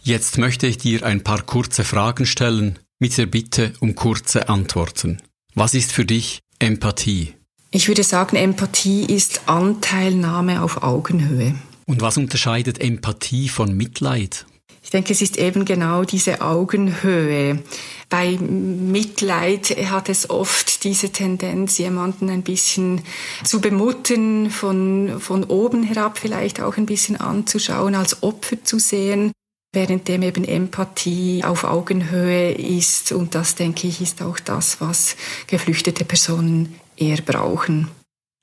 Jetzt 0.02 0.38
möchte 0.38 0.68
ich 0.68 0.78
dir 0.78 1.04
ein 1.04 1.24
paar 1.24 1.42
kurze 1.42 1.84
Fragen 1.84 2.28
stellen, 2.28 2.78
mit 3.00 3.18
der 3.18 3.26
Bitte 3.26 3.74
um 3.80 3.96
kurze 3.96 4.50
Antworten. 4.50 5.20
Was 5.56 5.74
ist 5.74 5.92
für 5.92 6.06
dich 6.06 6.42
Empathie. 6.60 7.34
Ich 7.76 7.90
würde 7.90 8.04
sagen, 8.04 8.38
Empathie 8.38 9.04
ist 9.04 9.42
Anteilnahme 9.48 10.64
auf 10.64 10.82
Augenhöhe. 10.82 11.56
Und 11.86 12.00
was 12.00 12.16
unterscheidet 12.16 12.80
Empathie 12.80 13.50
von 13.50 13.76
Mitleid? 13.76 14.46
Ich 14.82 14.92
denke, 14.92 15.12
es 15.12 15.22
ist 15.22 15.36
eben 15.36 15.66
genau 15.66 16.06
diese 16.06 16.40
Augenhöhe. 16.40 17.62
Bei 18.08 18.38
Mitleid 18.38 19.76
hat 19.90 20.08
es 20.08 20.30
oft 20.30 20.86
diese 20.86 21.10
Tendenz, 21.10 21.78
jemanden 21.78 22.30
ein 22.30 22.44
bisschen 22.44 23.02
zu 23.44 23.60
bemuttern, 23.60 24.52
von, 24.52 25.20
von 25.20 25.44
oben 25.44 25.84
herab 25.84 26.18
vielleicht 26.18 26.62
auch 26.62 26.78
ein 26.78 26.86
bisschen 26.86 27.18
anzuschauen, 27.18 27.94
als 27.94 28.24
Opfer 28.24 28.64
zu 28.64 28.80
sehen 28.80 29.34
währenddem 29.74 30.22
eben 30.22 30.46
Empathie 30.46 31.44
auf 31.44 31.66
Augenhöhe 31.66 32.54
ist. 32.54 33.12
Und 33.12 33.36
das, 33.36 33.56
denke 33.56 33.90
ich, 33.90 34.00
ist 34.00 34.22
auch 34.22 34.40
das, 34.40 34.80
was 34.80 35.18
geflüchtete 35.48 36.06
Personen 36.06 36.80
eher 36.98 37.22
brauchen. 37.22 37.90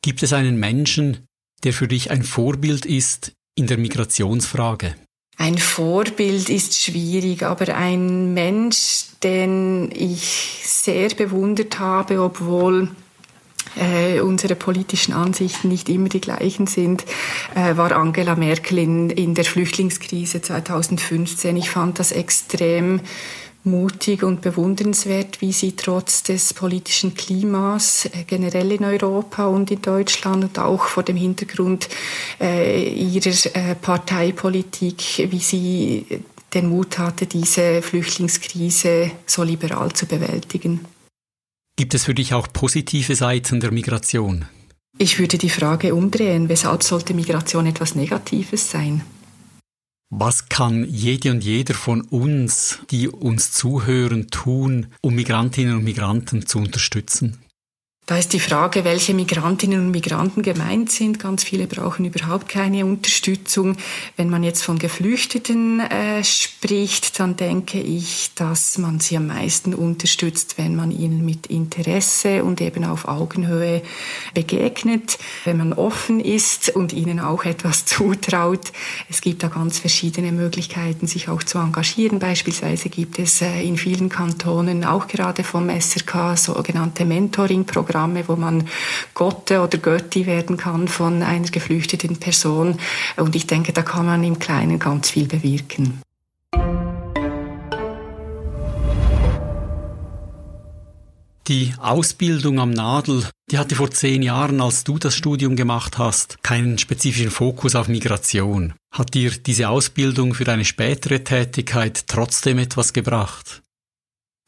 Gibt 0.03 0.23
es 0.23 0.33
einen 0.33 0.57
Menschen, 0.59 1.27
der 1.65 1.73
für 1.73 1.89
dich 1.89 2.11
ein 2.11 2.23
Vorbild 2.23 2.87
ist 2.87 3.33
in 3.55 3.67
der 3.67 3.79
Migrationsfrage? 3.79 4.95
Ein 5.39 5.59
Vorbild 5.59 6.49
ist 6.51 6.81
schwierig, 6.81 7.43
aber 7.43 7.75
ein 7.75 8.35
Mensch, 8.35 9.07
den 9.23 9.91
ich 9.93 10.63
sehr 10.65 11.09
bewundert 11.11 11.79
habe, 11.79 12.21
obwohl 12.21 12.91
äh, 13.77 14.21
unsere 14.21 14.55
politischen 14.55 15.15
Ansichten 15.15 15.69
nicht 15.69 15.89
immer 15.89 16.09
die 16.09 16.21
gleichen 16.21 16.67
sind, 16.67 17.05
äh, 17.55 17.77
war 17.77 17.93
Angela 17.93 18.35
Merkel 18.35 18.79
in, 18.79 19.11
in 19.11 19.35
der 19.35 19.45
Flüchtlingskrise 19.45 20.43
2015. 20.43 21.57
Ich 21.57 21.71
fand 21.71 21.99
das 21.99 22.13
extrem 22.13 23.01
mutig 23.65 24.23
und 24.23 24.41
bewundernswert, 24.41 25.41
wie 25.41 25.53
sie 25.53 25.73
trotz 25.73 26.23
des 26.23 26.53
politischen 26.53 27.15
Klimas 27.15 28.07
äh, 28.07 28.25
generell 28.27 28.73
in 28.73 28.85
Europa 28.85 29.47
und 29.47 29.71
in 29.71 29.81
Deutschland 29.81 30.45
und 30.45 30.59
auch 30.59 30.85
vor 30.85 31.03
dem 31.03 31.17
Hintergrund 31.17 31.89
äh, 32.41 32.89
ihrer 32.89 33.55
äh, 33.55 33.75
Parteipolitik, 33.77 35.29
wie 35.31 35.39
sie 35.39 36.07
den 36.53 36.69
Mut 36.69 36.99
hatte, 36.99 37.27
diese 37.27 37.83
Flüchtlingskrise 37.83 39.11
so 39.27 39.43
liberal 39.43 39.93
zu 39.93 40.07
bewältigen. 40.07 40.81
Gibt 41.77 41.95
es 41.95 42.05
für 42.05 42.15
dich 42.15 42.35
auch 42.35 42.49
positive 42.53 43.15
Seiten 43.17 43.61
der 43.61 43.71
Migration? 43.71 44.47
Ich 44.99 45.19
würde 45.19 45.39
die 45.39 45.49
Frage 45.49 45.95
umdrehen, 45.95 46.49
weshalb 46.49 46.83
sollte 46.83 47.15
Migration 47.15 47.67
etwas 47.67 47.95
Negatives 47.95 48.71
sein? 48.71 49.03
Was 50.15 50.51
kann 50.51 50.85
jede 50.85 51.31
und 51.31 51.43
jeder 51.43 51.73
von 51.73 52.03
uns, 52.03 52.81
die 52.91 53.09
uns 53.09 53.51
zuhören, 53.51 54.29
tun, 54.29 54.89
um 55.01 55.15
Migrantinnen 55.15 55.77
und 55.77 55.85
Migranten 55.85 56.45
zu 56.45 56.59
unterstützen? 56.59 57.39
Da 58.05 58.19
ist 58.19 58.33
die 58.33 58.41
Frage, 58.41 58.83
welche 58.83 59.15
Migrantinnen 59.15 59.79
und 59.79 59.93
Migranten 59.93 60.43
gemeint 60.43 60.91
sind. 60.91 61.21
Ganz 61.21 61.45
viele 61.45 61.69
brauchen 61.69 62.05
überhaupt 62.05 62.49
keine 62.49 62.85
Unterstützung. 62.85 63.77
Wenn 64.17 64.29
man 64.29 64.43
jetzt 64.43 64.65
von 64.65 64.81
Geflüchteten 64.81 65.79
äh, 65.79 66.25
spricht, 66.25 67.21
dann 67.21 67.37
denke 67.37 67.79
ich, 67.79 68.33
dass 68.35 68.77
man 68.77 68.99
sie 68.99 69.17
am 69.17 69.29
meisten 69.29 69.73
unterstützt, 69.73 70.59
wenn 70.59 70.75
man 70.75 70.91
ihnen 70.91 71.25
mit 71.25 71.47
Interesse 71.47 72.43
und 72.43 72.61
eben 72.61 72.85
auf 72.85 73.07
Augenhöhe 73.07 73.83
begegnet, 74.35 75.17
wenn 75.45 75.59
man 75.59 75.73
offen 75.73 76.19
ist 76.19 76.71
und 76.71 76.93
ihnen 76.93 77.21
auch 77.21 77.45
etwas 77.45 77.85
zutraut. 77.87 78.73
Es 79.11 79.21
gibt 79.21 79.45
da 79.45 79.47
ganz 79.47 79.79
verschiedene 79.79 80.33
Möglichkeiten, 80.33 81.07
sich 81.07 81.29
auch 81.29 81.45
zu 81.45 81.59
engagieren. 81.59 82.19
Beispielsweise 82.19 82.89
gibt 82.89 83.21
es 83.21 83.43
äh, 83.43 83.63
in 83.63 83.77
vielen 83.77 84.09
Kantonen 84.09 84.85
auch 84.85 85.07
gerade 85.07 85.45
vom 85.45 85.71
SRK 85.71 86.37
sogenannte 86.37 87.05
Mentoring-Programme 87.05 87.92
Programme, 87.93 88.27
wo 88.27 88.37
man 88.37 88.67
Gotte 89.13 89.61
oder 89.61 89.77
Götti 89.77 90.25
werden 90.25 90.57
kann 90.57 90.89
von 90.89 91.23
einer 91.23 91.49
geflüchteten 91.49 92.17
Person. 92.17 92.79
Und 93.17 93.37
ich 93.37 93.47
denke, 93.47 93.75
da 93.75 93.83
kann 93.83 94.07
man 94.07 94.25
im 94.25 94.39
Kleinen 94.39 94.79
ganz 94.79 95.11
viel 95.11 95.27
bewirken. 95.27 96.01
Die 101.49 101.75
Ausbildung 101.79 102.61
am 102.61 102.71
Nadel, 102.71 103.29
die 103.51 103.59
hatte 103.59 103.75
vor 103.75 103.91
zehn 103.91 104.23
Jahren, 104.23 104.63
als 104.63 104.85
du 104.85 104.97
das 104.97 105.15
Studium 105.15 105.57
gemacht 105.57 105.99
hast, 105.99 106.43
keinen 106.43 106.79
spezifischen 106.79 107.31
Fokus 107.31 107.75
auf 107.75 107.89
Migration. 107.89 108.73
Hat 108.91 109.13
dir 109.13 109.33
diese 109.33 109.69
Ausbildung 109.69 110.33
für 110.33 110.45
deine 110.45 110.65
spätere 110.65 111.25
Tätigkeit 111.25 112.07
trotzdem 112.07 112.59
etwas 112.59 112.93
gebracht? 112.93 113.62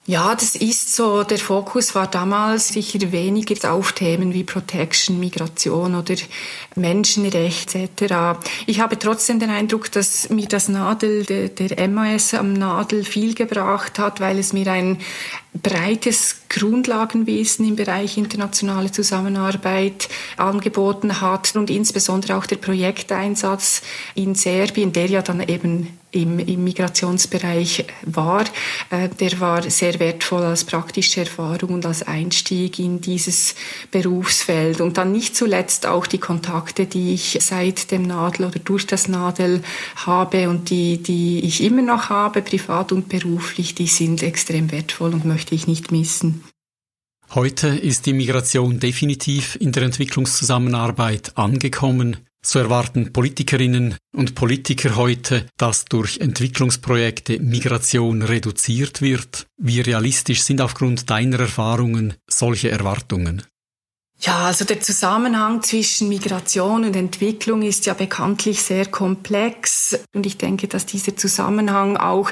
Ja, 0.06 0.34
das 0.34 0.54
ist 0.54 0.94
so. 0.94 1.24
Der 1.24 1.38
Fokus 1.38 1.94
war 1.94 2.06
damals 2.06 2.68
sicher 2.68 3.10
weniger 3.10 3.72
auf 3.72 3.92
Themen 3.92 4.34
wie 4.34 4.44
Protection, 4.44 5.18
Migration 5.18 5.94
oder 5.94 6.14
Menschenrecht 6.74 7.74
etc. 7.74 8.38
Ich 8.66 8.80
habe 8.80 8.98
trotzdem 8.98 9.40
den 9.40 9.48
Eindruck, 9.48 9.90
dass 9.92 10.28
mir 10.28 10.46
das 10.46 10.68
Nadel, 10.68 11.24
der, 11.24 11.48
der 11.48 11.88
MAS 11.88 12.34
am 12.34 12.52
Nadel 12.52 13.02
viel 13.04 13.34
gebracht 13.34 13.98
hat, 13.98 14.20
weil 14.20 14.38
es 14.38 14.52
mir 14.52 14.70
ein 14.70 14.98
breites 15.62 16.36
Grundlagenwissen 16.48 17.66
im 17.66 17.76
Bereich 17.76 18.18
internationale 18.18 18.90
Zusammenarbeit 18.90 20.08
angeboten 20.36 21.20
hat 21.20 21.54
und 21.56 21.70
insbesondere 21.70 22.36
auch 22.36 22.46
der 22.46 22.56
Projekteinsatz 22.56 23.82
in 24.14 24.34
Serbien, 24.34 24.92
der 24.92 25.06
ja 25.06 25.22
dann 25.22 25.40
eben 25.40 25.88
im, 26.14 26.38
im 26.38 26.64
Migrationsbereich 26.64 27.86
war, 28.02 28.44
äh, 28.90 29.08
der 29.08 29.40
war 29.40 29.68
sehr 29.68 29.98
wertvoll 29.98 30.42
als 30.42 30.64
praktische 30.64 31.20
Erfahrung 31.20 31.74
und 31.74 31.86
als 31.86 32.04
Einstieg 32.04 32.78
in 32.78 33.00
dieses 33.00 33.54
Berufsfeld. 33.90 34.80
Und 34.80 34.96
dann 34.96 35.12
nicht 35.12 35.36
zuletzt 35.36 35.86
auch 35.86 36.06
die 36.06 36.18
Kontakte, 36.18 36.86
die 36.86 37.14
ich 37.14 37.38
seit 37.40 37.90
dem 37.90 38.02
Nadel 38.02 38.46
oder 38.46 38.60
durch 38.60 38.86
das 38.86 39.08
Nadel 39.08 39.62
habe 39.96 40.48
und 40.48 40.70
die, 40.70 41.02
die 41.02 41.40
ich 41.40 41.62
immer 41.62 41.82
noch 41.82 42.10
habe, 42.10 42.42
privat 42.42 42.92
und 42.92 43.08
beruflich, 43.08 43.74
die 43.74 43.88
sind 43.88 44.22
extrem 44.22 44.70
wertvoll 44.70 45.12
und 45.12 45.24
möchte 45.24 45.43
ich 45.52 45.66
nicht 45.66 45.90
missen. 45.90 46.44
Heute 47.35 47.68
ist 47.68 48.07
die 48.07 48.12
Migration 48.12 48.78
definitiv 48.78 49.57
in 49.57 49.72
der 49.72 49.83
Entwicklungszusammenarbeit 49.83 51.37
angekommen. 51.37 52.18
So 52.44 52.59
erwarten 52.59 53.12
Politikerinnen 53.12 53.96
und 54.14 54.35
Politiker 54.35 54.96
heute, 54.96 55.46
dass 55.57 55.87
durch 55.87 56.18
Entwicklungsprojekte 56.18 57.40
Migration 57.40 58.22
reduziert 58.22 59.00
wird. 59.00 59.46
Wie 59.57 59.80
realistisch 59.80 60.42
sind 60.42 60.61
aufgrund 60.61 61.09
deiner 61.09 61.40
Erfahrungen 61.40 62.14
solche 62.28 62.70
Erwartungen? 62.70 63.42
Ja, 64.20 64.46
also 64.46 64.64
der 64.64 64.81
Zusammenhang 64.81 65.62
zwischen 65.62 66.09
Migration 66.09 66.85
und 66.85 66.96
Entwicklung 66.96 67.62
ist 67.62 67.85
ja 67.85 67.94
bekanntlich 67.94 68.62
sehr 68.62 68.87
komplex 68.87 69.98
und 70.14 70.24
ich 70.24 70.38
denke, 70.38 70.66
dass 70.66 70.87
dieser 70.87 71.16
Zusammenhang 71.16 71.96
auch 71.96 72.31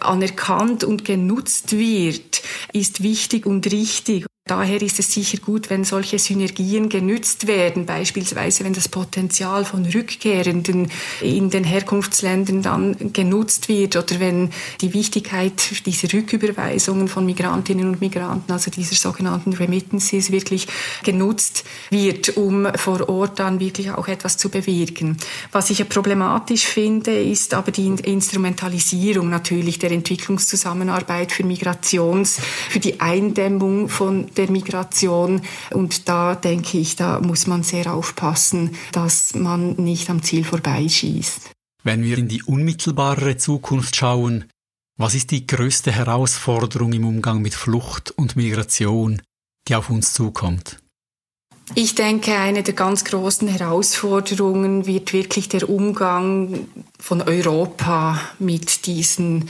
anerkannt 0.00 0.84
und 0.84 1.04
genutzt 1.04 1.72
wird, 1.78 2.42
ist 2.72 3.02
wichtig 3.02 3.46
und 3.46 3.70
richtig. 3.72 4.26
Daher 4.50 4.82
ist 4.82 4.98
es 4.98 5.12
sicher 5.12 5.38
gut, 5.38 5.70
wenn 5.70 5.84
solche 5.84 6.18
Synergien 6.18 6.88
genützt 6.88 7.46
werden, 7.46 7.86
beispielsweise 7.86 8.64
wenn 8.64 8.72
das 8.72 8.88
Potenzial 8.88 9.64
von 9.64 9.86
Rückkehrenden 9.86 10.90
in 11.20 11.50
den 11.50 11.62
Herkunftsländern 11.62 12.60
dann 12.60 13.12
genutzt 13.12 13.68
wird 13.68 13.94
oder 13.94 14.18
wenn 14.18 14.50
die 14.80 14.92
Wichtigkeit 14.92 15.86
dieser 15.86 16.12
Rücküberweisungen 16.12 17.06
von 17.06 17.26
Migrantinnen 17.26 17.90
und 17.90 18.00
Migranten, 18.00 18.50
also 18.50 18.72
dieser 18.72 18.96
sogenannten 18.96 19.52
Remittances, 19.52 20.32
wirklich 20.32 20.66
genutzt 21.04 21.62
wird, 21.90 22.36
um 22.36 22.66
vor 22.74 23.08
Ort 23.08 23.38
dann 23.38 23.60
wirklich 23.60 23.92
auch 23.92 24.08
etwas 24.08 24.36
zu 24.36 24.48
bewirken. 24.48 25.16
Was 25.52 25.70
ich 25.70 25.88
problematisch 25.88 26.64
finde, 26.64 27.12
ist 27.22 27.54
aber 27.54 27.70
die 27.70 27.86
Instrumentalisierung 27.86 29.30
natürlich 29.30 29.78
der 29.78 29.92
Entwicklungszusammenarbeit 29.92 31.30
für 31.30 31.44
Migrations, 31.44 32.40
für 32.68 32.80
die 32.80 33.00
Eindämmung 33.00 33.88
von 33.88 34.26
der 34.40 34.50
Migration. 34.50 35.42
Und 35.70 36.08
da 36.08 36.34
denke 36.34 36.78
ich, 36.78 36.96
da 36.96 37.20
muss 37.20 37.46
man 37.46 37.62
sehr 37.62 37.92
aufpassen, 37.92 38.76
dass 38.92 39.34
man 39.34 39.74
nicht 39.76 40.08
am 40.10 40.22
Ziel 40.22 40.44
vorbeischießt. 40.44 41.50
Wenn 41.82 42.02
wir 42.02 42.18
in 42.18 42.28
die 42.28 42.42
unmittelbare 42.42 43.36
Zukunft 43.36 43.96
schauen, 43.96 44.44
was 44.98 45.14
ist 45.14 45.30
die 45.30 45.46
größte 45.46 45.92
Herausforderung 45.92 46.92
im 46.92 47.06
Umgang 47.06 47.40
mit 47.40 47.54
Flucht 47.54 48.10
und 48.10 48.36
Migration, 48.36 49.22
die 49.68 49.74
auf 49.74 49.88
uns 49.88 50.12
zukommt? 50.12 50.78
Ich 51.74 51.94
denke, 51.94 52.36
eine 52.36 52.62
der 52.62 52.74
ganz 52.74 53.04
großen 53.04 53.46
Herausforderungen 53.46 54.86
wird 54.86 55.12
wirklich 55.12 55.48
der 55.48 55.70
Umgang 55.70 56.66
von 57.00 57.22
Europa 57.22 58.20
mit 58.38 58.86
diesen 58.86 59.48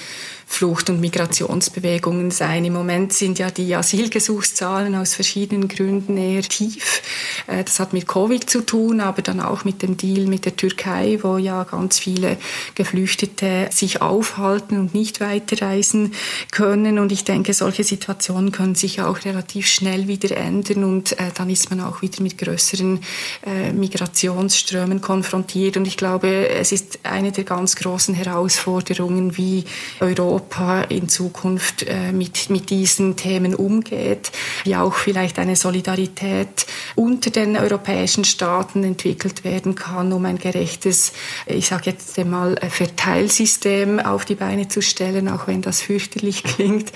Flucht- 0.50 0.90
und 0.90 1.00
Migrationsbewegungen 1.00 2.32
sein. 2.32 2.64
Im 2.64 2.72
Moment 2.72 3.12
sind 3.12 3.38
ja 3.38 3.52
die 3.52 3.72
Asylgesuchszahlen 3.76 4.96
aus 4.96 5.14
verschiedenen 5.14 5.68
Gründen 5.68 6.16
eher 6.16 6.42
tief. 6.42 7.02
Äh, 7.46 7.62
das 7.62 7.78
hat 7.78 7.92
mit 7.92 8.08
Covid 8.08 8.50
zu 8.50 8.62
tun, 8.62 9.00
aber 9.00 9.22
dann 9.22 9.40
auch 9.40 9.64
mit 9.64 9.80
dem 9.80 9.96
Deal 9.96 10.26
mit 10.26 10.46
der 10.46 10.56
Türkei, 10.56 11.20
wo 11.22 11.38
ja 11.38 11.62
ganz 11.62 12.00
viele 12.00 12.36
Geflüchtete 12.74 13.68
sich 13.70 14.02
aufhalten 14.02 14.76
und 14.80 14.92
nicht 14.92 15.20
weiterreisen 15.20 16.14
können. 16.50 16.98
Und 16.98 17.12
ich 17.12 17.22
denke, 17.22 17.54
solche 17.54 17.84
Situationen 17.84 18.50
können 18.50 18.74
sich 18.74 19.00
auch 19.00 19.24
relativ 19.24 19.68
schnell 19.68 20.08
wieder 20.08 20.36
ändern 20.36 20.82
und 20.82 21.12
äh, 21.12 21.30
dann 21.32 21.48
ist 21.48 21.70
man 21.70 21.80
auch 21.80 22.02
wieder 22.02 22.24
mit 22.24 22.38
größeren 22.38 23.00
äh, 23.46 23.72
Migrationsströmen 23.72 25.00
konfrontiert. 25.00 25.76
Und 25.76 25.86
ich 25.86 25.96
glaube, 25.96 26.48
es 26.48 26.72
ist 26.72 26.98
eine 27.04 27.30
der 27.30 27.39
ganz 27.44 27.76
großen 27.76 28.14
Herausforderungen, 28.14 29.37
wie 29.37 29.64
Europa 30.00 30.83
in 30.83 31.09
Zukunft 31.09 31.85
äh, 31.87 32.12
mit, 32.12 32.50
mit 32.50 32.70
diesen 32.70 33.16
Themen 33.16 33.55
umgeht, 33.55 34.31
wie 34.64 34.76
auch 34.76 34.94
vielleicht 34.94 35.38
eine 35.38 35.57
Solidarität 35.57 36.66
unter 36.94 37.31
den 37.31 37.57
europäischen 37.57 38.24
Staaten 38.24 38.85
entwickelt 38.85 39.44
werden 39.44 39.74
kann, 39.74 40.12
um 40.12 40.24
ein 40.24 40.38
gerechtes, 40.38 41.12
ich 41.46 41.66
sage 41.66 41.90
jetzt 41.90 42.18
einmal, 42.18 42.57
Verteilsystem 42.68 43.98
auf 44.00 44.24
die 44.24 44.35
Beine 44.35 44.68
zu 44.68 44.83
stellen, 44.83 45.29
auch 45.29 45.46
wenn 45.46 45.62
das 45.62 45.83
fürchterlich 45.83 46.42
klingt. 46.44 46.92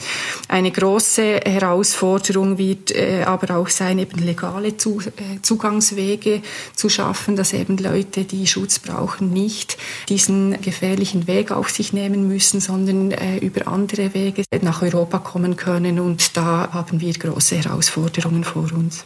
Eine 0.48 0.70
große 0.70 1.40
Herausforderung 1.44 2.58
wird 2.58 2.90
äh, 2.90 3.22
aber 3.24 3.56
auch 3.56 3.68
sein, 3.68 3.98
eben 3.98 4.18
legale 4.18 4.76
zu, 4.76 5.00
äh, 5.00 5.40
Zugangswege 5.42 6.42
zu 6.74 6.88
schaffen, 6.88 7.36
dass 7.36 7.52
eben 7.52 7.76
Leute, 7.78 8.24
die 8.24 8.46
Schutz 8.46 8.78
brauchen, 8.78 9.32
nicht 9.32 9.76
diesen 10.08 10.33
gefährlichen 10.60 11.26
Weg 11.26 11.50
auf 11.50 11.70
sich 11.70 11.92
nehmen 11.92 12.28
müssen, 12.28 12.60
sondern 12.60 13.10
äh, 13.10 13.38
über 13.38 13.68
andere 13.68 14.14
Wege 14.14 14.44
nach 14.62 14.82
Europa 14.82 15.18
kommen 15.18 15.56
können. 15.56 16.00
Und 16.00 16.36
da 16.36 16.68
haben 16.72 17.00
wir 17.00 17.12
große 17.12 17.56
Herausforderungen 17.56 18.44
vor 18.44 18.72
uns. 18.72 19.04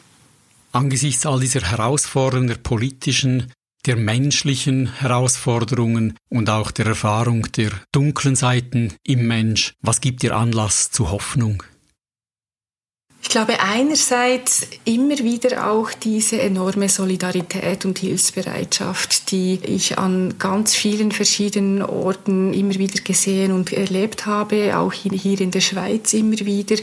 Angesichts 0.73 1.27
all 1.27 1.41
dieser 1.41 1.63
Herausforderungen 1.63 2.49
der 2.49 2.57
politischen, 2.57 3.53
der 3.87 3.97
menschlichen 3.97 4.93
Herausforderungen 5.01 6.15
und 6.29 6.51
auch 6.51 6.71
der 6.71 6.87
Erfahrung 6.87 7.51
der 7.53 7.71
dunklen 7.93 8.37
Seiten 8.37 8.93
im 9.05 9.27
Mensch, 9.27 9.73
was 9.81 10.01
gibt 10.01 10.23
dir 10.23 10.37
Anlass 10.37 10.91
zu 10.91 11.11
Hoffnung? 11.11 11.63
Ich 13.21 13.31
glaube 13.31 13.61
einerseits 13.61 14.67
immer 14.85 15.19
wieder 15.19 15.71
auch 15.71 15.93
diese 15.93 16.41
enorme 16.41 16.89
Solidarität 16.89 17.85
und 17.85 17.99
Hilfsbereitschaft, 17.99 19.33
die 19.33 19.59
ich 19.65 19.99
an 19.99 20.37
ganz 20.39 20.75
vielen 20.75 21.13
verschiedenen 21.13 21.83
Orten 21.83 22.55
immer 22.55 22.75
wieder 22.77 23.03
gesehen 23.03 23.53
und 23.53 23.73
erlebt 23.73 24.25
habe, 24.25 24.79
auch 24.79 24.93
hier 24.93 25.41
in 25.41 25.51
der 25.51 25.61
Schweiz 25.61 26.15
immer 26.15 26.39
wieder, 26.39 26.77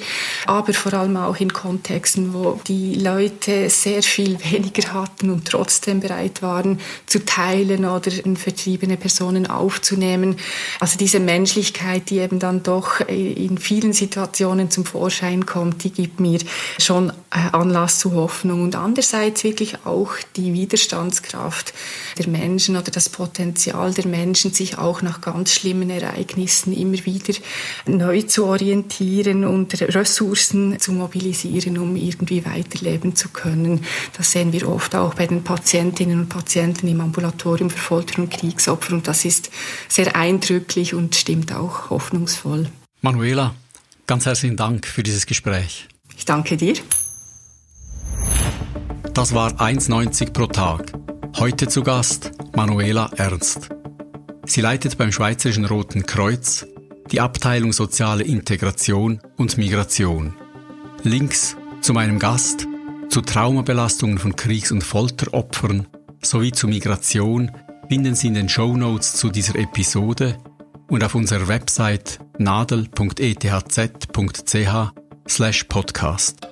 aber 0.46 0.74
vor 0.74 0.94
allem 0.94 1.18
auch 1.18 1.38
in 1.38 1.52
Kontexten, 1.52 2.34
wo 2.34 2.60
die 2.68 2.96
Leute 2.96 3.70
sehr 3.70 4.04
viel 4.04 4.38
weniger 4.52 4.94
hatten 4.94 5.32
und 5.32 5.48
trotzdem 5.48 6.02
bereit 6.02 6.42
waren 6.42 6.80
zu 7.08 7.26
teilen 7.26 7.86
oder 7.86 8.12
vertriebene 8.36 8.98
Personen 8.98 9.48
aufzunehmen. 9.48 10.36
Also 10.80 11.00
diese 11.00 11.22
Menschlichkeit, 11.22 12.10
die 12.10 12.20
eben 12.20 12.40
dann 12.40 12.62
doch 12.62 13.00
in 13.08 13.58
vielen 13.58 13.94
Situationen 13.94 14.70
zum 14.70 14.86
Vorschein 14.86 15.46
kommt, 15.46 15.84
die 15.86 15.92
gibt 15.92 16.20
mir 16.20 16.25
schon 16.80 17.12
äh, 17.32 17.52
Anlass 17.52 18.00
zu 18.00 18.14
Hoffnung 18.14 18.64
und 18.64 18.76
andererseits 18.76 19.44
wirklich 19.44 19.86
auch 19.86 20.14
die 20.36 20.54
Widerstandskraft 20.54 21.74
der 22.18 22.28
Menschen 22.28 22.76
oder 22.76 22.92
das 22.92 23.10
Potenzial 23.10 23.94
der 23.94 24.08
Menschen, 24.08 24.54
sich 24.54 24.78
auch 24.78 25.02
nach 25.02 25.22
ganz 25.22 25.54
schlimmen 25.54 25.90
Ereignissen 25.90 26.74
immer 26.74 27.06
wieder 27.06 27.34
neu 27.86 28.22
zu 28.24 28.46
orientieren 28.46 29.46
und 29.46 29.80
Ressourcen 29.82 30.80
zu 30.80 30.92
mobilisieren, 30.92 31.78
um 31.78 31.96
irgendwie 31.96 32.46
weiterleben 32.46 33.16
zu 33.16 33.30
können. 33.30 33.84
Das 34.18 34.32
sehen 34.32 34.54
wir 34.54 34.70
oft 34.70 34.96
auch 34.96 35.14
bei 35.14 35.28
den 35.28 35.44
Patientinnen 35.44 36.20
und 36.20 36.30
Patienten 36.30 36.88
im 36.88 37.02
Ambulatorium 37.02 37.70
für 37.70 37.78
Folter- 37.78 38.22
und 38.22 38.30
Kriegsopfer 38.30 38.94
und 38.94 39.08
das 39.08 39.26
ist 39.26 39.50
sehr 39.88 40.16
eindrücklich 40.16 40.94
und 40.94 41.16
stimmt 41.16 41.54
auch 41.54 41.90
hoffnungsvoll. 41.90 42.68
Manuela, 43.02 43.54
ganz 44.08 44.26
herzlichen 44.26 44.58
Dank 44.58 44.88
für 44.88 45.04
dieses 45.04 45.26
Gespräch. 45.26 45.88
Ich 46.16 46.26
danke 46.26 46.58
dir. 46.58 46.76
Das 49.14 49.34
war 49.34 49.54
1,90 49.62 50.34
pro 50.34 50.48
Tag. 50.48 50.94
Heute 51.38 51.68
zu 51.68 51.84
Gast 51.84 52.32
Manuela 52.56 53.10
Ernst. 53.16 53.70
Sie 54.46 54.62
leitet 54.62 54.98
beim 54.98 55.12
Schweizerischen 55.12 55.66
Roten 55.66 56.06
Kreuz 56.06 56.66
die 57.12 57.22
Abteilung 57.22 57.72
Soziale 57.72 58.24
Integration 58.24 59.20
und 59.38 59.58
Migration. 59.58 60.34
Links 61.04 61.56
zu 61.82 61.94
meinem 61.94 62.20
Gast, 62.20 62.68
zu 63.10 63.22
Traumabelastungen 63.22 64.18
von 64.18 64.36
Kriegs- 64.36 64.72
und 64.72 64.84
Folteropfern 64.84 65.88
sowie 66.22 66.52
zu 66.52 66.68
Migration 66.68 67.52
finden 67.88 68.16
Sie 68.16 68.28
in 68.28 68.34
den 68.34 68.50
Show 68.50 68.76
Notes 68.76 69.14
zu 69.14 69.30
dieser 69.30 69.56
Episode 69.56 70.38
und 70.88 71.04
auf 71.04 71.14
unserer 71.16 71.48
Website 71.48 72.20
nadel.ethz.ch 72.38 72.96
slash 75.28 75.64
podcast. 75.66 76.48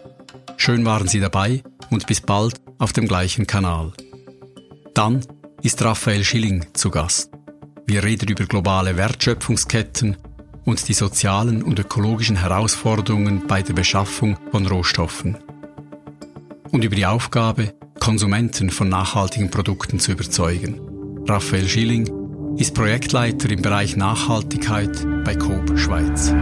Schön 0.58 0.86
waren 0.86 1.08
Sie 1.08 1.20
dabei 1.20 1.64
und 1.90 2.08
bis 2.08 2.22
bald 2.22 2.60
auf 2.80 2.94
dem 2.94 3.08
gleichen 3.08 3.48
Kanal. 3.48 3.94
Dann 4.94 5.26
ist 5.62 5.82
Raphael 5.84 6.24
Schilling 6.24 6.66
zu 6.74 6.90
Gast. 6.90 7.32
Wir 7.86 8.04
reden 8.04 8.30
über 8.30 8.46
globale 8.46 8.96
Wertschöpfungsketten 8.98 10.18
und 10.66 10.88
die 10.88 10.94
sozialen 10.94 11.64
und 11.64 11.80
ökologischen 11.80 12.38
Herausforderungen 12.38 13.48
bei 13.48 13.62
der 13.62 13.74
Beschaffung 13.74 14.38
von 14.52 14.66
Rohstoffen. 14.66 15.38
Und 16.72 16.84
über 16.84 16.96
die 16.96 17.06
Aufgabe, 17.06 17.74
Konsumenten 18.00 18.70
von 18.70 18.90
nachhaltigen 18.90 19.52
Produkten 19.52 20.00
zu 20.00 20.12
überzeugen. 20.12 20.80
Raphael 21.28 21.68
Schilling 21.68 22.58
ist 22.58 22.74
Projektleiter 22.74 23.50
im 23.50 23.62
Bereich 23.62 23.96
Nachhaltigkeit 23.96 25.06
bei 25.24 25.36
Coop 25.36 25.78
Schweiz. 25.78 26.34